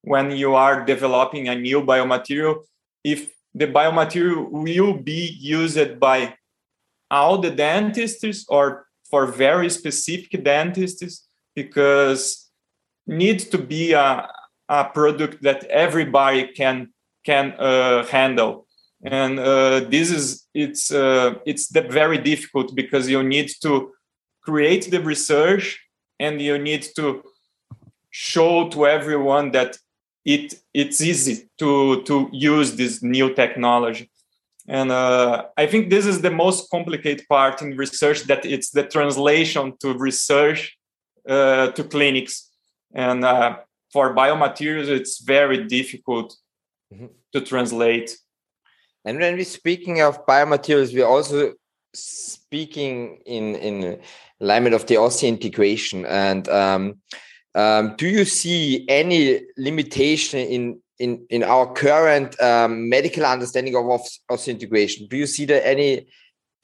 when 0.02 0.32
you 0.32 0.56
are 0.56 0.86
developing 0.86 1.48
a 1.48 1.56
new 1.56 1.82
biomaterial. 1.82 2.64
If 3.04 3.32
the 3.54 3.68
biomaterial 3.68 4.50
will 4.52 4.94
be 4.94 5.38
used 5.40 6.00
by 6.00 6.36
all 7.10 7.38
the 7.38 7.52
dentists 7.52 8.46
or 8.50 8.88
for 9.10 9.26
very 9.26 9.70
specific 9.70 10.44
dentists 10.44 11.28
because 11.56 12.47
needs 13.08 13.46
to 13.46 13.58
be 13.58 13.94
a, 13.94 14.30
a 14.70 14.86
product 14.86 15.42
that 15.44 15.64
everybody 15.66 16.48
can 16.48 16.94
can 17.26 17.54
uh, 17.60 18.06
handle. 18.06 18.68
And 19.04 19.40
uh, 19.40 19.82
this 19.82 20.12
is 20.12 20.48
it's 20.54 20.92
uh, 20.92 21.36
it's 21.46 21.72
very 21.72 22.18
difficult 22.18 22.76
because 22.76 23.10
you 23.10 23.24
need 23.24 23.50
to 23.62 23.92
create 24.42 24.90
the 24.92 25.02
research 25.02 25.80
and 26.20 26.42
you 26.42 26.58
need 26.58 26.86
to 26.96 27.24
show 28.10 28.70
to 28.70 28.88
everyone 28.88 29.52
that 29.52 29.78
it 30.26 30.56
it's 30.74 31.02
easy 31.02 31.50
to 31.60 32.02
to 32.04 32.30
use 32.32 32.76
this 32.76 33.04
new 33.04 33.34
technology. 33.34 34.10
And 34.70 34.92
uh, 34.92 35.46
i 35.58 35.66
think 35.66 35.90
this 35.90 36.06
is 36.06 36.22
the 36.22 36.32
most 36.32 36.70
complicated 36.70 37.26
part 37.30 37.62
in 37.62 37.78
research 37.78 38.24
that 38.24 38.46
it's 38.46 38.72
the 38.72 38.84
translation 38.84 39.74
to 39.80 39.94
research 39.94 40.78
uh, 41.30 41.68
to 41.72 41.84
clinics 41.84 42.47
and 42.94 43.24
uh, 43.24 43.58
for 43.92 44.16
biomaterials 44.16 44.88
it's 44.88 45.22
very 45.22 45.66
difficult 45.66 46.36
mm-hmm. 46.94 47.08
to 47.34 47.42
translate. 47.42 48.18
And 49.06 49.20
when 49.20 49.36
we're 49.36 49.46
speaking 49.46 50.02
of 50.02 50.26
biomaterials 50.26 50.94
we're 50.94 51.06
also 51.06 51.54
speaking 51.94 53.20
in 53.26 53.56
in 53.56 54.00
alignment 54.42 54.76
of 54.76 54.86
the 54.86 54.96
osseointegration 54.96 56.06
and 56.08 56.48
um, 56.50 56.96
um, 57.56 57.96
do 57.98 58.08
you 58.08 58.24
see 58.24 58.86
any 58.88 59.42
limitation 59.58 60.40
in 60.40 60.80
in 61.00 61.26
in 61.30 61.44
our 61.44 61.72
current 61.74 62.40
um, 62.42 62.90
medical 62.90 63.26
understanding 63.26 63.76
of 63.76 63.84
osseointegration 64.30 65.10
do 65.10 65.18
you 65.18 65.26
see 65.26 65.46
that 65.46 65.66
any 65.66 66.08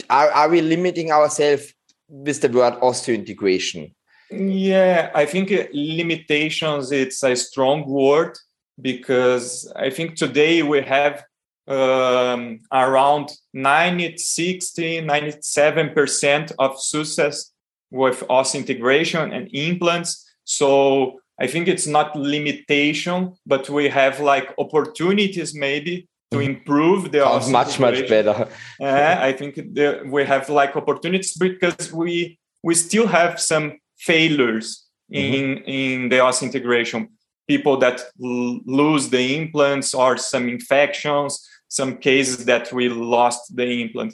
are, 0.09 0.29
are 0.31 0.49
we 0.49 0.61
limiting 0.61 1.11
ourselves 1.11 1.73
with 2.07 2.41
the 2.41 2.49
word 2.49 2.73
osseointegration 2.81 3.93
yeah, 4.33 5.11
I 5.13 5.25
think 5.25 5.51
limitations 5.73 6.91
it's 6.91 7.23
a 7.23 7.35
strong 7.35 7.87
word 7.87 8.37
because 8.81 9.71
I 9.75 9.89
think 9.89 10.15
today 10.15 10.63
we 10.63 10.81
have 10.81 11.23
um, 11.67 12.61
around 12.71 13.31
90, 13.53 14.17
60, 14.17 15.01
97% 15.01 16.51
of 16.59 16.79
success 16.79 17.51
with 17.91 18.21
osseointegration 18.29 19.33
and 19.35 19.49
implants. 19.53 20.29
So 20.43 21.19
I 21.39 21.47
think 21.47 21.67
it's 21.67 21.87
not 21.87 22.15
limitation, 22.15 23.33
but 23.45 23.69
we 23.69 23.89
have 23.89 24.19
like 24.19 24.53
opportunities 24.57 25.53
maybe 25.55 26.07
to 26.31 26.37
mm-hmm. 26.37 26.51
improve 26.51 27.11
the 27.11 27.23
Sounds 27.23 27.49
much 27.49 27.79
much 27.79 28.07
better. 28.09 28.47
uh, 28.81 29.15
I 29.19 29.31
think 29.33 29.55
the, 29.55 30.03
we 30.05 30.25
have 30.25 30.49
like 30.49 30.75
opportunities 30.75 31.35
because 31.37 31.93
we 31.93 32.39
we 32.63 32.75
still 32.75 33.07
have 33.07 33.39
some 33.39 33.77
failures 34.09 34.67
mm-hmm. 35.13 35.33
in 35.33 35.45
in 35.81 36.09
the 36.09 36.17
osseointegration 36.27 37.07
people 37.47 37.75
that 37.77 37.97
l- 38.23 38.59
lose 38.65 39.09
the 39.09 39.23
implants 39.37 39.93
or 39.93 40.17
some 40.17 40.47
infections 40.47 41.31
some 41.73 41.97
cases 41.97 42.45
that 42.45 42.71
we 42.71 42.87
lost 42.87 43.55
the 43.55 43.65
implant. 43.81 44.13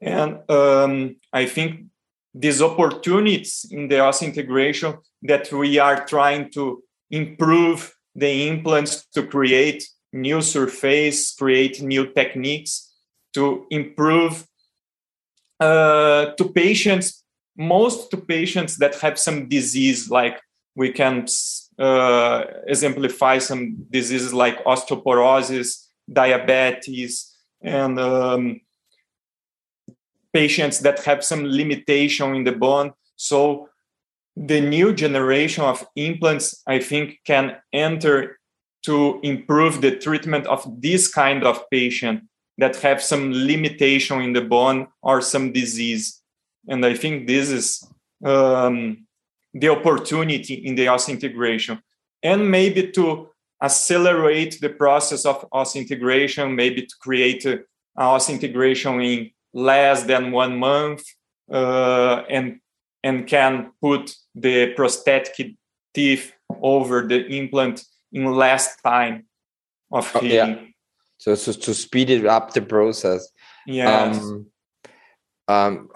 And 0.00 0.50
um, 0.50 1.16
I 1.32 1.46
think 1.46 1.86
these 2.34 2.60
opportunities 2.60 3.64
in 3.70 3.86
the 3.88 3.96
osseointegration 3.96 4.98
that 5.22 5.52
we 5.52 5.78
are 5.78 6.04
trying 6.04 6.50
to 6.50 6.82
improve 7.10 7.94
the 8.14 8.48
implants 8.48 9.06
to 9.14 9.22
create 9.24 9.88
new 10.12 10.40
surface, 10.42 11.34
create 11.34 11.80
new 11.80 12.12
techniques 12.12 12.92
to 13.34 13.66
improve 13.70 14.44
uh, 15.60 16.32
to 16.36 16.44
patients, 16.52 17.24
most 17.56 18.10
to 18.10 18.16
patients 18.16 18.76
that 18.78 18.94
have 19.00 19.18
some 19.18 19.48
disease, 19.48 20.10
like 20.10 20.40
we 20.74 20.92
can 20.92 21.26
uh, 21.78 22.44
exemplify 22.66 23.38
some 23.38 23.86
diseases 23.90 24.32
like 24.34 24.62
osteoporosis, 24.64 25.86
diabetes, 26.12 27.34
and 27.62 27.98
um, 27.98 28.60
patients 30.32 30.80
that 30.80 31.02
have 31.04 31.24
some 31.24 31.44
limitation 31.44 32.34
in 32.34 32.44
the 32.44 32.52
bone. 32.52 32.92
So 33.16 33.68
the 34.36 34.60
new 34.60 34.92
generation 34.92 35.64
of 35.64 35.86
implants, 35.96 36.62
I 36.66 36.78
think, 36.78 37.20
can 37.24 37.56
enter 37.72 38.38
to 38.82 39.18
improve 39.22 39.80
the 39.80 39.96
treatment 39.96 40.46
of 40.46 40.60
this 40.80 41.08
kind 41.12 41.42
of 41.42 41.68
patient 41.70 42.24
that 42.58 42.76
have 42.76 43.02
some 43.02 43.32
limitation 43.32 44.20
in 44.20 44.32
the 44.32 44.42
bone 44.42 44.88
or 45.02 45.20
some 45.20 45.52
disease. 45.52 46.22
And 46.68 46.84
I 46.84 46.94
think 46.94 47.26
this 47.26 47.50
is 47.50 47.86
um, 48.24 49.06
the 49.54 49.68
opportunity 49.68 50.54
in 50.54 50.74
the 50.74 50.88
OS 50.88 51.08
integration. 51.08 51.80
And 52.22 52.50
maybe 52.50 52.90
to 52.92 53.28
accelerate 53.62 54.58
the 54.60 54.70
process 54.70 55.24
of 55.24 55.46
OS 55.52 55.76
integration, 55.76 56.54
maybe 56.54 56.82
to 56.82 56.94
create 57.00 57.44
a, 57.46 57.60
a 57.96 58.02
osseointegration 58.02 59.04
in 59.04 59.30
less 59.54 60.02
than 60.02 60.32
one 60.32 60.58
month 60.58 61.02
uh, 61.50 62.22
and 62.28 62.60
and 63.02 63.26
can 63.26 63.70
put 63.80 64.14
the 64.34 64.72
prosthetic 64.74 65.56
teeth 65.94 66.32
over 66.60 67.06
the 67.06 67.24
implant 67.26 67.84
in 68.12 68.24
less 68.24 68.80
time 68.80 69.26
of 69.92 70.10
oh, 70.14 70.20
healing. 70.20 70.54
Yeah. 70.54 70.66
So, 71.18 71.34
so 71.36 71.52
to 71.52 71.74
speed 71.74 72.10
it 72.10 72.26
up 72.26 72.52
the 72.52 72.62
process. 72.62 73.28
Yes. 73.66 74.18
Um, 74.18 74.46
um, 75.48 75.88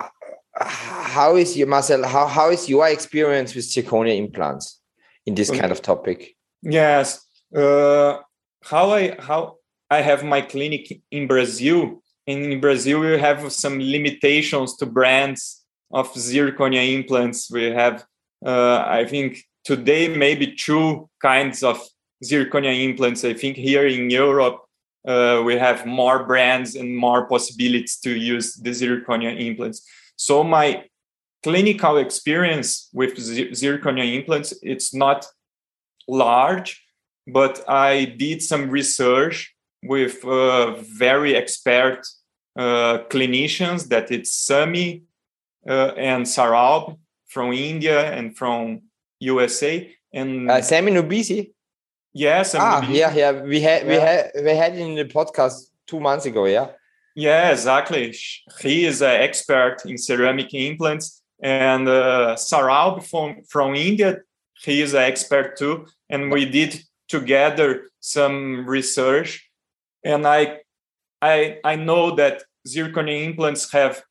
how 0.60 1.36
is 1.36 1.56
your 1.56 1.66
Marcel? 1.66 2.06
How, 2.06 2.26
how 2.26 2.50
is 2.50 2.68
your 2.68 2.88
experience 2.88 3.54
with 3.54 3.64
zirconia 3.64 4.16
implants 4.16 4.80
in 5.26 5.34
this 5.34 5.50
kind 5.50 5.72
of 5.72 5.82
topic? 5.82 6.36
Yes. 6.62 7.26
Uh, 7.54 8.18
how 8.62 8.90
I 8.90 9.16
how 9.18 9.56
I 9.90 10.02
have 10.02 10.22
my 10.24 10.40
clinic 10.40 11.00
in 11.10 11.26
Brazil. 11.26 12.02
And 12.26 12.52
in 12.52 12.60
Brazil, 12.60 13.00
we 13.00 13.18
have 13.18 13.52
some 13.52 13.80
limitations 13.80 14.76
to 14.76 14.86
brands 14.86 15.64
of 15.90 16.12
zirconia 16.14 16.94
implants. 16.94 17.50
We 17.50 17.64
have, 17.64 18.04
uh, 18.44 18.84
I 18.86 19.04
think, 19.06 19.42
today 19.64 20.08
maybe 20.08 20.54
two 20.54 21.08
kinds 21.20 21.62
of 21.62 21.80
zirconia 22.24 22.84
implants. 22.84 23.24
I 23.24 23.34
think 23.34 23.56
here 23.56 23.86
in 23.86 24.10
Europe 24.10 24.60
uh, 25.08 25.42
we 25.44 25.56
have 25.56 25.86
more 25.86 26.24
brands 26.24 26.76
and 26.76 26.94
more 26.94 27.26
possibilities 27.26 27.96
to 28.00 28.10
use 28.10 28.54
the 28.54 28.70
zirconia 28.70 29.40
implants. 29.40 29.82
So 30.20 30.44
my 30.44 30.84
clinical 31.42 31.96
experience 31.96 32.90
with 32.92 33.16
zirconia 33.16 34.14
implants 34.14 34.52
it's 34.62 34.92
not 34.92 35.24
large, 36.06 36.84
but 37.26 37.64
I 37.66 38.04
did 38.04 38.42
some 38.42 38.68
research 38.68 39.54
with 39.82 40.22
uh, 40.22 40.72
very 40.82 41.34
expert 41.34 42.02
uh, 42.54 42.98
clinicians 43.08 43.88
that 43.88 44.10
it's 44.10 44.34
Sami 44.34 45.04
uh, 45.66 45.92
and 45.96 46.26
Sarab 46.26 46.98
from 47.26 47.54
India 47.54 48.12
and 48.12 48.36
from 48.36 48.82
USA 49.20 49.90
and 50.12 50.50
uh, 50.50 50.60
Sammy 50.60 50.92
Noumbissi. 50.92 51.52
Yes. 52.12 52.54
Ah, 52.54 52.86
yeah, 52.90 53.14
yeah. 53.14 53.32
We 53.40 53.62
had 53.62 53.86
we 53.86 53.94
had 53.94 54.32
we 54.34 54.50
had 54.50 54.76
in 54.76 54.96
the 54.96 55.06
podcast 55.06 55.70
two 55.86 56.00
months 56.00 56.26
ago. 56.26 56.44
Yeah. 56.44 56.72
Yeah, 57.14 57.50
exactly. 57.50 58.14
He 58.60 58.84
is 58.84 59.02
an 59.02 59.20
expert 59.20 59.78
in 59.84 59.98
ceramic 59.98 60.54
implants, 60.54 61.22
and 61.42 61.88
uh, 61.88 62.36
Sarab 62.38 63.02
from 63.04 63.42
from 63.48 63.74
India, 63.74 64.18
he 64.62 64.80
is 64.80 64.94
an 64.94 65.02
expert 65.02 65.56
too. 65.58 65.86
And 66.08 66.30
we 66.30 66.44
did 66.44 66.80
together 67.08 67.90
some 68.00 68.66
research, 68.66 69.50
and 70.04 70.26
I 70.26 70.60
I 71.20 71.58
I 71.64 71.76
know 71.76 72.14
that 72.16 72.44
zirconia 72.68 73.24
implants 73.24 73.72
have 73.72 74.02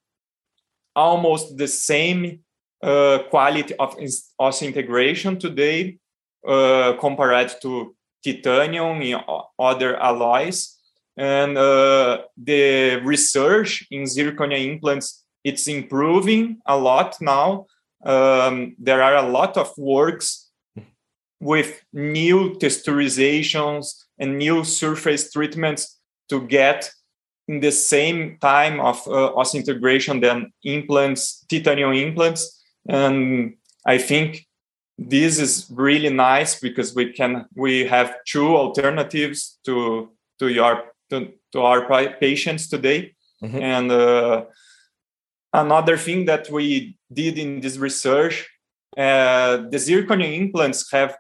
almost 0.95 1.57
the 1.57 1.67
same 1.67 2.39
uh, 2.83 3.19
quality 3.29 3.75
of 3.75 3.95
osseointegration 4.41 5.39
today 5.39 5.97
uh, 6.47 6.93
compared 6.99 7.51
to 7.62 7.95
titanium 8.23 9.01
and 9.01 9.21
other 9.57 9.95
alloys. 9.97 10.78
And 11.19 11.58
uh, 11.58 12.23
the 12.38 13.01
research 13.03 13.86
in 13.91 14.03
zirconia 14.03 14.65
implants 14.65 15.25
it's 15.43 15.67
improving 15.67 16.60
a 16.65 16.77
lot 16.77 17.17
now. 17.21 17.67
Um, 18.05 18.75
there 18.79 19.01
are 19.01 19.15
a 19.15 19.29
lot 19.29 19.58
of 19.58 19.71
works 19.77 20.49
with 21.39 21.82
new 21.93 22.55
texturizations 22.55 24.03
and 24.17 24.38
new 24.38 24.63
surface 24.63 25.32
treatments 25.32 25.99
to 26.29 26.41
get 26.41 26.91
in 27.47 27.62
the 27.62 27.71
same 27.71 28.38
time 28.39 28.79
of 28.79 28.97
uh, 29.08 29.34
osseointegration 29.36 30.21
than 30.21 30.53
implants, 30.63 31.45
titanium 31.49 31.93
implants. 31.93 32.63
And 32.88 33.55
I 33.86 33.97
think 33.97 34.45
this 34.97 35.39
is 35.39 35.67
really 35.71 36.10
nice 36.10 36.60
because 36.60 36.93
we 36.93 37.13
can 37.13 37.45
we 37.55 37.86
have 37.86 38.15
two 38.27 38.55
alternatives 38.55 39.58
to 39.65 40.12
to 40.39 40.49
your 40.49 40.84
to, 41.10 41.32
to 41.52 41.62
our 41.62 41.82
patients 42.19 42.67
today 42.67 43.13
mm-hmm. 43.43 43.62
and 43.62 43.91
uh, 43.91 44.45
another 45.54 45.98
thing 45.98 46.26
that 46.26 46.50
we 46.50 46.98
did 47.12 47.38
in 47.38 47.60
this 47.60 47.78
research 47.78 48.48
uh, 48.98 49.58
the 49.58 49.78
zirconia 49.78 50.38
implants 50.38 50.91
have 50.91 51.17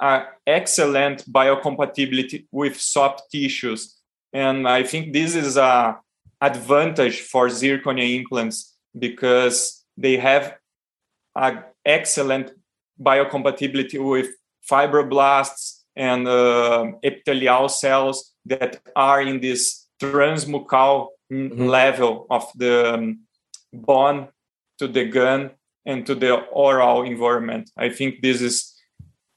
an 0.00 0.24
excellent 0.46 1.24
biocompatibility 1.30 2.46
with 2.50 2.80
soft 2.80 3.22
tissues 3.30 3.98
and 4.32 4.68
i 4.68 4.82
think 4.82 5.12
this 5.12 5.34
is 5.34 5.56
a 5.56 5.96
advantage 6.40 7.20
for 7.20 7.48
zirconia 7.48 8.16
implants 8.16 8.76
because 8.98 9.84
they 9.96 10.16
have 10.16 10.56
an 11.36 11.62
excellent 11.84 12.50
biocompatibility 13.00 13.98
with 13.98 14.28
fibroblasts 14.68 15.81
and 15.96 16.26
uh, 16.26 16.92
epithelial 17.02 17.68
cells 17.68 18.34
that 18.46 18.80
are 18.96 19.22
in 19.22 19.40
this 19.40 19.86
transmucosal 20.00 21.08
mm-hmm. 21.32 21.66
level 21.66 22.26
of 22.30 22.50
the 22.56 22.94
um, 22.94 23.20
bone 23.72 24.28
to 24.78 24.88
the 24.88 25.04
gun 25.04 25.50
and 25.86 26.06
to 26.06 26.14
the 26.14 26.34
oral 26.34 27.02
environment. 27.02 27.70
I 27.76 27.88
think 27.90 28.22
this 28.22 28.40
is 28.40 28.72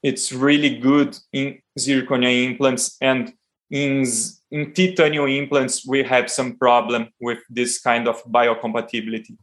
it's 0.02 0.32
really 0.32 0.78
good 0.78 1.18
in 1.32 1.58
zirconia 1.78 2.44
implants 2.46 2.96
and 3.00 3.32
in 3.70 4.06
in 4.50 4.72
titanium 4.72 5.28
implants 5.28 5.86
we 5.86 6.02
have 6.04 6.30
some 6.30 6.56
problem 6.56 7.08
with 7.20 7.38
this 7.50 7.80
kind 7.80 8.06
of 8.06 8.22
biocompatibility. 8.24 9.36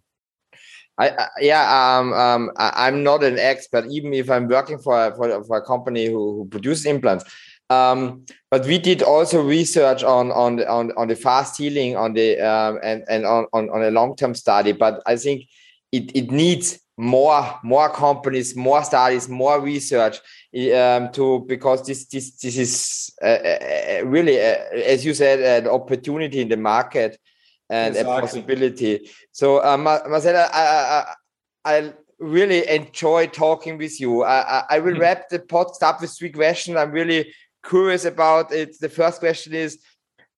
I, 0.98 1.10
I 1.10 1.28
yeah 1.42 1.98
um, 1.98 2.14
um 2.14 2.52
I, 2.58 2.88
am 2.88 3.04
not 3.04 3.24
an 3.24 3.40
expert 3.40 3.86
even 3.90 4.14
if 4.14 4.30
I'm 4.30 4.48
working 4.48 4.78
for 4.78 5.08
a, 5.08 5.16
for, 5.16 5.44
for 5.44 5.58
a 5.58 5.66
company 5.66 6.06
who, 6.08 6.38
who 6.38 6.46
produces 6.46 6.86
implants. 6.86 7.26
Um, 7.70 8.26
but 8.52 8.66
we 8.66 8.78
did 8.78 9.02
also 9.02 9.42
research 9.42 10.04
on 10.04 10.32
on 10.32 10.64
on, 10.66 10.92
on 10.98 11.08
the 11.08 11.16
fast 11.16 11.58
healing 11.58 11.96
on 11.96 12.14
the 12.14 12.40
um, 12.40 12.80
and 12.84 13.04
and 13.10 13.26
on, 13.26 13.46
on, 13.54 13.70
on 13.70 13.84
a 13.84 13.92
long 13.92 14.16
term 14.16 14.36
study. 14.36 14.74
But 14.74 15.02
I 15.06 15.16
think 15.16 15.46
it, 15.92 16.16
it 16.16 16.32
needs 16.32 16.80
more 16.98 17.60
more 17.64 17.90
companies 17.90 18.56
more 18.56 18.84
studies 18.84 19.28
more 19.28 19.60
research 19.60 20.18
um, 20.76 21.12
to 21.12 21.44
because 21.48 21.86
this 21.88 22.06
this 22.06 22.38
this 22.38 22.58
is 22.58 23.12
uh, 23.24 23.26
uh, 23.26 24.06
really 24.06 24.40
uh, 24.40 24.58
as 24.86 25.04
you 25.04 25.14
said 25.14 25.40
an 25.40 25.70
opportunity 25.72 26.40
in 26.40 26.50
the 26.50 26.58
market 26.58 27.18
and 27.70 27.96
exactly. 27.96 28.18
a 28.18 28.22
possibility. 28.22 29.10
So, 29.32 29.64
uh, 29.64 29.78
Marcela, 29.78 30.50
I, 30.52 31.14
I, 31.66 31.76
I, 31.78 31.94
really 32.20 32.66
enjoy 32.70 33.28
talking 33.28 33.78
with 33.78 34.00
you. 34.00 34.24
I, 34.24 34.64
I, 34.70 34.80
will 34.80 34.94
mm-hmm. 34.94 35.02
wrap 35.02 35.30
the 35.30 35.40
podcast 35.40 35.82
up 35.82 36.00
with 36.00 36.16
three 36.18 36.32
questions. 36.32 36.78
I'm 36.78 36.92
really 36.92 37.34
curious 37.66 38.06
about 38.06 38.54
it. 38.54 38.80
The 38.80 38.88
first 38.88 39.20
question 39.20 39.54
is, 39.54 39.80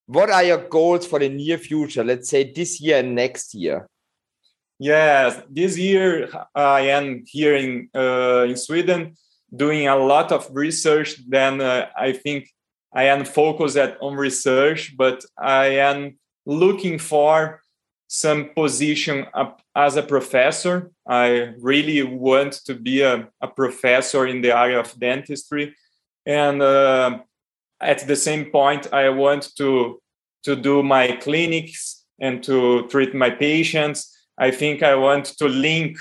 what 0.07 0.29
are 0.29 0.43
your 0.43 0.67
goals 0.69 1.05
for 1.05 1.19
the 1.19 1.29
near 1.29 1.57
future? 1.57 2.03
Let's 2.03 2.29
say 2.29 2.51
this 2.51 2.79
year 2.79 2.99
and 2.99 3.15
next 3.15 3.53
year. 3.53 3.87
Yes, 4.77 5.41
this 5.49 5.77
year 5.77 6.29
I 6.53 6.81
am 6.81 7.23
here 7.25 7.55
in 7.55 7.89
uh, 7.95 8.45
in 8.47 8.57
Sweden 8.57 9.15
doing 9.55 9.87
a 9.87 9.95
lot 9.95 10.31
of 10.31 10.49
research. 10.51 11.15
Then 11.27 11.61
uh, 11.61 11.87
I 11.97 12.11
think 12.11 12.49
I 12.93 13.03
am 13.05 13.25
focused 13.25 13.77
at, 13.77 13.97
on 14.01 14.15
research, 14.15 14.95
but 14.97 15.23
I 15.37 15.77
am 15.79 16.17
looking 16.45 16.99
for 16.99 17.61
some 18.07 18.49
position 18.55 19.25
as 19.75 19.95
a 19.95 20.03
professor. 20.03 20.91
I 21.07 21.53
really 21.59 22.03
want 22.03 22.53
to 22.65 22.75
be 22.75 23.01
a, 23.01 23.27
a 23.41 23.47
professor 23.47 24.27
in 24.27 24.41
the 24.41 24.55
area 24.55 24.79
of 24.79 24.97
dentistry. 24.99 25.75
And 26.25 26.61
uh, 26.61 27.19
at 27.81 28.07
the 28.07 28.15
same 28.15 28.51
point, 28.51 28.93
I 28.93 29.09
want 29.09 29.55
to, 29.57 30.01
to 30.43 30.55
do 30.55 30.83
my 30.83 31.17
clinics 31.17 32.05
and 32.19 32.43
to 32.43 32.87
treat 32.87 33.13
my 33.13 33.29
patients. 33.29 34.15
I 34.37 34.51
think 34.51 34.83
I 34.83 34.95
want 34.95 35.25
to 35.37 35.47
link 35.47 35.97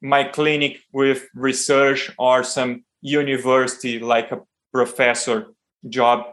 my 0.00 0.24
clinic 0.24 0.80
with 0.92 1.28
research 1.34 2.12
or 2.18 2.44
some 2.44 2.84
university 3.00 3.98
like 3.98 4.30
a 4.32 4.40
professor 4.72 5.48
job. 5.88 6.26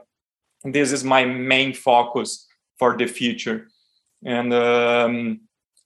This 0.64 0.92
is 0.92 1.04
my 1.04 1.26
main 1.26 1.74
focus 1.74 2.48
for 2.82 2.98
the 2.98 3.06
future. 3.06 3.68
And 4.26 4.52
um, 4.52 5.42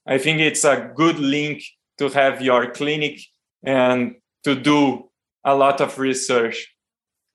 I 0.06 0.16
think 0.16 0.40
it's 0.40 0.64
a 0.64 0.90
good 0.96 1.18
link 1.18 1.62
to 1.98 2.08
have 2.08 2.40
your 2.40 2.70
clinic 2.70 3.20
and 3.62 4.14
to 4.44 4.54
do 4.54 5.10
a 5.44 5.54
lot 5.54 5.82
of 5.82 5.98
research. 5.98 6.74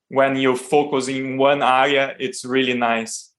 When 0.08 0.34
you 0.34 0.56
focus 0.56 1.06
in 1.06 1.38
one 1.38 1.62
area, 1.62 2.16
it's 2.18 2.44
really 2.44 2.74
nice. 2.74 3.31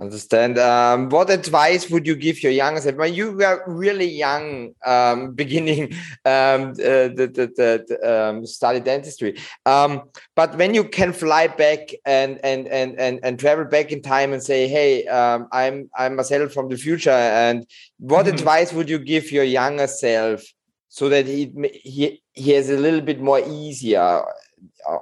Understand. 0.00 0.58
Um, 0.58 1.10
what 1.10 1.28
advice 1.28 1.90
would 1.90 2.06
you 2.06 2.16
give 2.16 2.42
your 2.42 2.52
younger 2.52 2.80
self 2.80 2.96
when 2.96 3.12
you 3.12 3.32
were 3.32 3.62
really 3.66 4.08
young, 4.08 4.74
um, 4.86 5.32
beginning 5.34 5.92
um, 6.24 6.70
uh, 6.70 7.12
the, 7.12 7.30
the, 7.34 7.84
the, 7.86 8.28
um, 8.28 8.46
study 8.46 8.80
dentistry? 8.80 9.38
Um, 9.66 10.04
but 10.34 10.56
when 10.56 10.72
you 10.72 10.84
can 10.84 11.12
fly 11.12 11.48
back 11.48 11.92
and, 12.06 12.40
and 12.42 12.66
and 12.68 12.98
and 12.98 13.20
and 13.22 13.38
travel 13.38 13.66
back 13.66 13.92
in 13.92 14.00
time 14.00 14.32
and 14.32 14.42
say, 14.42 14.68
"Hey, 14.68 15.06
um, 15.06 15.48
I'm 15.52 15.90
I'm 15.94 16.16
Marcel 16.16 16.48
from 16.48 16.70
the 16.70 16.78
future," 16.78 17.10
and 17.10 17.66
what 17.98 18.24
mm 18.24 18.32
-hmm. 18.32 18.34
advice 18.34 18.74
would 18.74 18.88
you 18.88 18.98
give 18.98 19.30
your 19.30 19.44
younger 19.44 19.86
self 19.86 20.40
so 20.88 21.10
that 21.10 21.26
he 21.26 21.52
he 21.84 22.22
he 22.32 22.52
has 22.56 22.70
a 22.70 22.76
little 22.76 23.02
bit 23.02 23.20
more 23.20 23.40
easier 23.40 24.24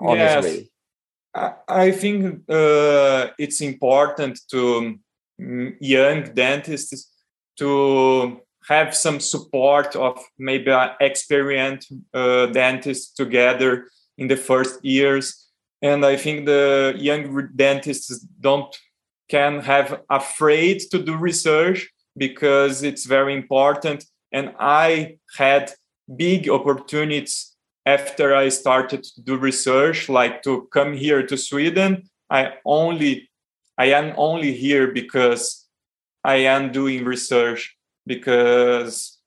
on 0.00 0.16
yes. 0.18 0.44
his 0.44 0.44
way? 0.44 0.70
I 1.34 1.92
think 1.92 2.42
uh, 2.48 3.28
it's 3.38 3.60
important 3.60 4.40
to 4.50 4.98
um, 5.40 5.76
young 5.80 6.34
dentists 6.34 7.12
to 7.58 8.40
have 8.68 8.94
some 8.94 9.20
support 9.20 9.96
of 9.96 10.18
maybe 10.38 10.70
an 10.70 10.90
experienced 11.00 11.92
uh, 12.12 12.46
dentist 12.46 13.16
together 13.16 13.88
in 14.16 14.28
the 14.28 14.36
first 14.36 14.84
years. 14.84 15.48
And 15.80 16.04
I 16.04 16.16
think 16.16 16.46
the 16.46 16.94
young 16.96 17.48
dentists 17.54 18.18
don't 18.40 18.76
can 19.28 19.60
have 19.60 20.00
afraid 20.10 20.80
to 20.90 20.98
do 20.98 21.14
research 21.16 21.88
because 22.16 22.82
it's 22.82 23.04
very 23.04 23.34
important. 23.34 24.04
And 24.32 24.54
I 24.58 25.18
had 25.36 25.72
big 26.16 26.48
opportunities 26.48 27.54
after 27.88 28.34
I 28.34 28.50
started 28.50 29.02
to 29.04 29.22
do 29.22 29.36
research, 29.36 30.08
like 30.08 30.42
to 30.42 30.68
come 30.76 30.92
here 30.92 31.22
to 31.26 31.36
Sweden, 31.36 31.90
I 32.28 32.42
only 32.64 33.30
I 33.78 33.86
am 34.00 34.12
only 34.16 34.52
here 34.52 34.88
because 35.00 35.66
I 36.24 36.36
am 36.54 36.72
doing 36.72 37.04
research 37.04 37.76
because 38.06 39.18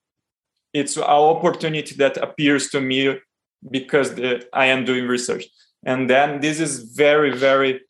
it's 0.74 0.97
an 0.97 1.04
opportunity 1.04 1.95
that 1.95 2.17
appears 2.17 2.69
to 2.69 2.82
me 2.82 3.19
because 3.69 4.15
the, 4.15 4.45
I 4.54 4.65
am 4.67 4.86
doing 4.86 5.08
research. 5.08 5.45
And 5.86 6.10
then 6.10 6.41
this 6.41 6.60
is 6.60 6.74
very, 7.06 7.32
very 7.36 7.82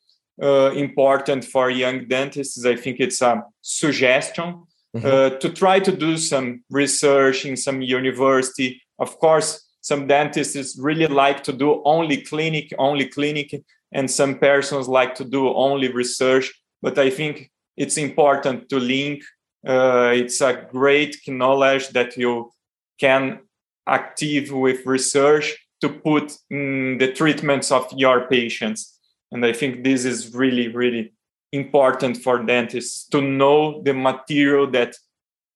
uh, 0.41 0.71
important 0.71 1.45
for 1.45 1.69
young 1.69 2.07
dentists. 2.07 2.65
I 2.65 2.75
think 2.75 2.99
it's 2.99 3.21
a 3.21 3.43
suggestion 3.61 4.63
mm-hmm. 4.95 5.05
uh, 5.05 5.29
to 5.41 5.49
try 5.49 5.79
to 5.79 5.91
do 5.91 6.17
some 6.17 6.63
research 6.69 7.45
in 7.45 7.57
some 7.57 7.81
university. 7.81 8.81
Of 8.99 9.17
course, 9.17 9.70
some 9.81 10.07
dentists 10.07 10.77
really 10.79 11.07
like 11.07 11.43
to 11.43 11.51
do 11.51 11.81
only 11.85 12.17
clinic 12.21 12.71
only 12.77 13.07
clinic 13.07 13.63
and 13.91 14.09
some 14.09 14.37
persons 14.37 14.87
like 14.87 15.15
to 15.15 15.25
do 15.25 15.49
only 15.53 15.91
research. 15.91 16.53
But 16.81 16.97
i 16.97 17.09
think 17.09 17.51
it's 17.75 17.97
important 17.97 18.69
to 18.69 18.79
link 18.79 19.23
uh, 19.67 20.11
it's 20.15 20.41
a 20.41 20.67
great 20.71 21.17
knowledge 21.27 21.89
that 21.89 22.17
you 22.17 22.51
can 22.99 23.39
active 23.87 24.51
with 24.51 24.85
research 24.85 25.57
to 25.81 25.89
put 25.89 26.35
in 26.49 26.97
the 26.97 27.11
treatments 27.13 27.71
of 27.71 27.87
your 27.95 28.27
patients. 28.27 28.99
And 29.31 29.45
i 29.45 29.53
think 29.53 29.83
this 29.83 30.05
is 30.05 30.33
really 30.33 30.67
really 30.67 31.13
important 31.51 32.17
for 32.17 32.43
dentists 32.43 33.07
to 33.09 33.21
know 33.21 33.81
the 33.83 33.93
material 33.93 34.69
that 34.71 34.95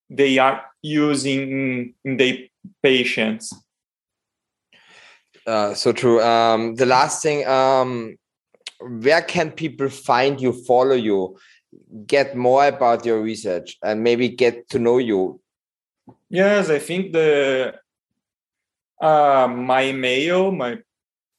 they 0.10 0.38
are 0.38 0.66
using 0.82 1.42
in, 1.52 1.94
in 2.04 2.18
their 2.18 2.38
patients 2.84 3.54
uh, 5.46 5.74
so 5.74 5.92
true. 5.92 6.22
Um, 6.22 6.76
the 6.76 6.86
last 6.86 7.22
thing, 7.22 7.48
um, 7.48 8.18
where 8.80 9.22
can 9.22 9.52
people 9.52 9.90
find 9.90 10.40
you, 10.40 10.52
follow 10.52 10.96
you, 10.96 11.38
get 12.06 12.36
more 12.36 12.68
about 12.68 13.06
your 13.06 13.22
research, 13.22 13.78
and 13.84 14.04
maybe 14.04 14.30
get 14.30 14.70
to 14.70 14.80
know 14.80 14.98
you? 14.98 15.40
Yes, 16.30 16.70
I 16.70 16.80
think 16.80 17.14
the 17.14 17.76
uh, 19.02 19.48
my 19.48 19.92
mail, 19.92 20.52
my 20.52 20.80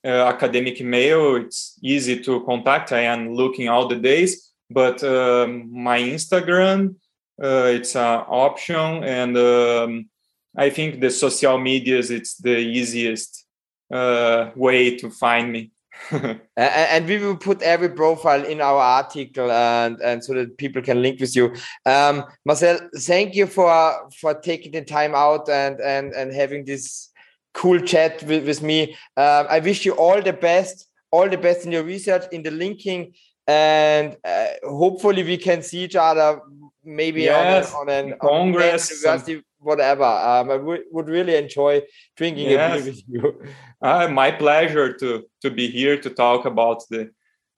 uh, 0.04 0.08
academic 0.08 0.80
mail, 0.82 1.36
it's 1.36 1.78
easy 1.82 2.20
to 2.20 2.44
contact. 2.44 2.92
I 2.92 3.02
am 3.02 3.34
looking 3.34 3.68
all 3.68 3.88
the 3.88 3.96
days, 3.96 4.52
but 4.70 5.02
um, 5.02 5.72
my 5.72 6.00
Instagram, 6.00 6.96
uh, 7.42 7.70
it's 7.74 7.96
an 7.96 8.24
option, 8.28 9.04
and 9.04 9.36
um, 9.36 10.08
I 10.56 10.70
think 10.70 11.00
the 11.00 11.10
social 11.10 11.58
medias, 11.58 12.10
it's 12.10 12.36
the 12.36 12.56
easiest 12.56 13.45
uh, 13.92 14.51
way 14.55 14.96
to 14.96 15.11
find 15.11 15.53
me. 15.53 15.70
and 16.57 17.07
we 17.07 17.18
will 17.18 17.37
put 17.37 17.62
every 17.62 17.88
profile 17.88 18.44
in 18.44 18.61
our 18.61 18.81
article 18.81 19.51
and 19.51 19.99
and 20.03 20.22
so 20.22 20.35
that 20.35 20.59
people 20.59 20.83
can 20.83 21.01
link 21.01 21.18
with 21.18 21.35
you 21.35 21.55
um 21.87 22.22
marcel 22.44 22.79
thank 22.99 23.35
you 23.35 23.46
for 23.46 24.11
for 24.20 24.35
taking 24.35 24.72
the 24.72 24.85
time 24.85 25.14
out 25.14 25.49
and 25.49 25.81
and 25.81 26.12
and 26.12 26.35
having 26.35 26.66
this 26.66 27.11
cool 27.55 27.81
chat 27.81 28.22
with, 28.25 28.46
with 28.46 28.62
me 28.62 28.94
um, 29.16 29.46
i 29.49 29.59
wish 29.59 29.87
you 29.87 29.92
all 29.94 30.20
the 30.20 30.35
best 30.35 30.87
all 31.11 31.29
the 31.29 31.38
best 31.38 31.64
in 31.64 31.72
your 31.72 31.83
research 31.85 32.25
in 32.31 32.42
the 32.42 32.51
linking 32.51 33.14
and 33.46 34.16
uh, 34.22 34.49
hopefully 34.64 35.22
we 35.22 35.38
can 35.38 35.62
see 35.62 35.85
each 35.85 35.96
other 35.96 36.40
maybe 36.85 37.22
yes, 37.22 37.72
on, 37.75 37.88
an, 37.88 38.05
on 38.05 38.12
an 38.12 38.18
congress 38.20 38.90
university 38.90 39.42
whatever. 39.58 40.04
Um, 40.04 40.50
I 40.50 40.56
would 40.90 41.08
really 41.08 41.36
enjoy 41.36 41.82
drinking 42.16 42.50
yes. 42.50 42.80
a 42.80 42.82
beer 42.82 42.92
with 42.92 43.02
you. 43.08 43.42
Uh, 43.82 44.08
my 44.10 44.30
pleasure 44.30 44.92
to 44.94 45.24
to 45.42 45.50
be 45.50 45.68
here 45.68 45.96
to 46.00 46.10
talk 46.10 46.44
about 46.44 46.82
the 46.90 47.10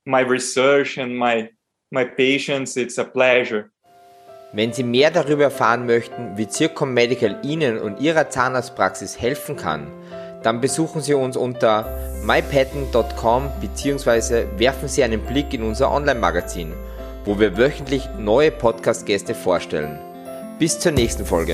my 0.07 0.21
research 0.21 0.99
and 0.99 1.19
my 1.19 1.51
my 1.91 2.05
patients. 2.05 2.77
It's 2.77 2.99
a 2.99 3.05
pleasure. 3.05 3.71
Wenn 4.55 4.73
Sie 4.73 4.83
mehr 4.83 5.11
darüber 5.11 5.45
erfahren 5.45 5.85
möchten, 5.85 6.39
wie 6.39 6.49
Zircom 6.49 6.95
Medical 6.95 7.39
Ihnen 7.43 7.79
und 7.79 8.01
Ihrer 8.01 8.31
Zahnarztpraxis 8.31 9.21
helfen 9.21 9.57
kann, 9.57 9.89
dann 10.43 10.63
besuchen 10.63 11.03
Sie 11.03 11.13
uns 11.13 11.37
unter 11.37 11.85
mypatent.com 12.25 13.51
bzw. 13.61 14.47
werfen 14.57 14.89
Sie 14.89 15.03
einen 15.03 15.21
Blick 15.21 15.53
in 15.53 15.63
unser 15.63 15.93
Online-Magazin, 15.93 16.73
wo 17.27 17.39
wir 17.39 17.59
wöchentlich 17.59 18.09
neue 18.19 18.51
Podcast-Gäste 18.51 19.35
vorstellen. 19.35 19.99
Bis 20.59 20.79
zur 20.79 20.93
nächsten 20.93 21.27
Folge. 21.27 21.53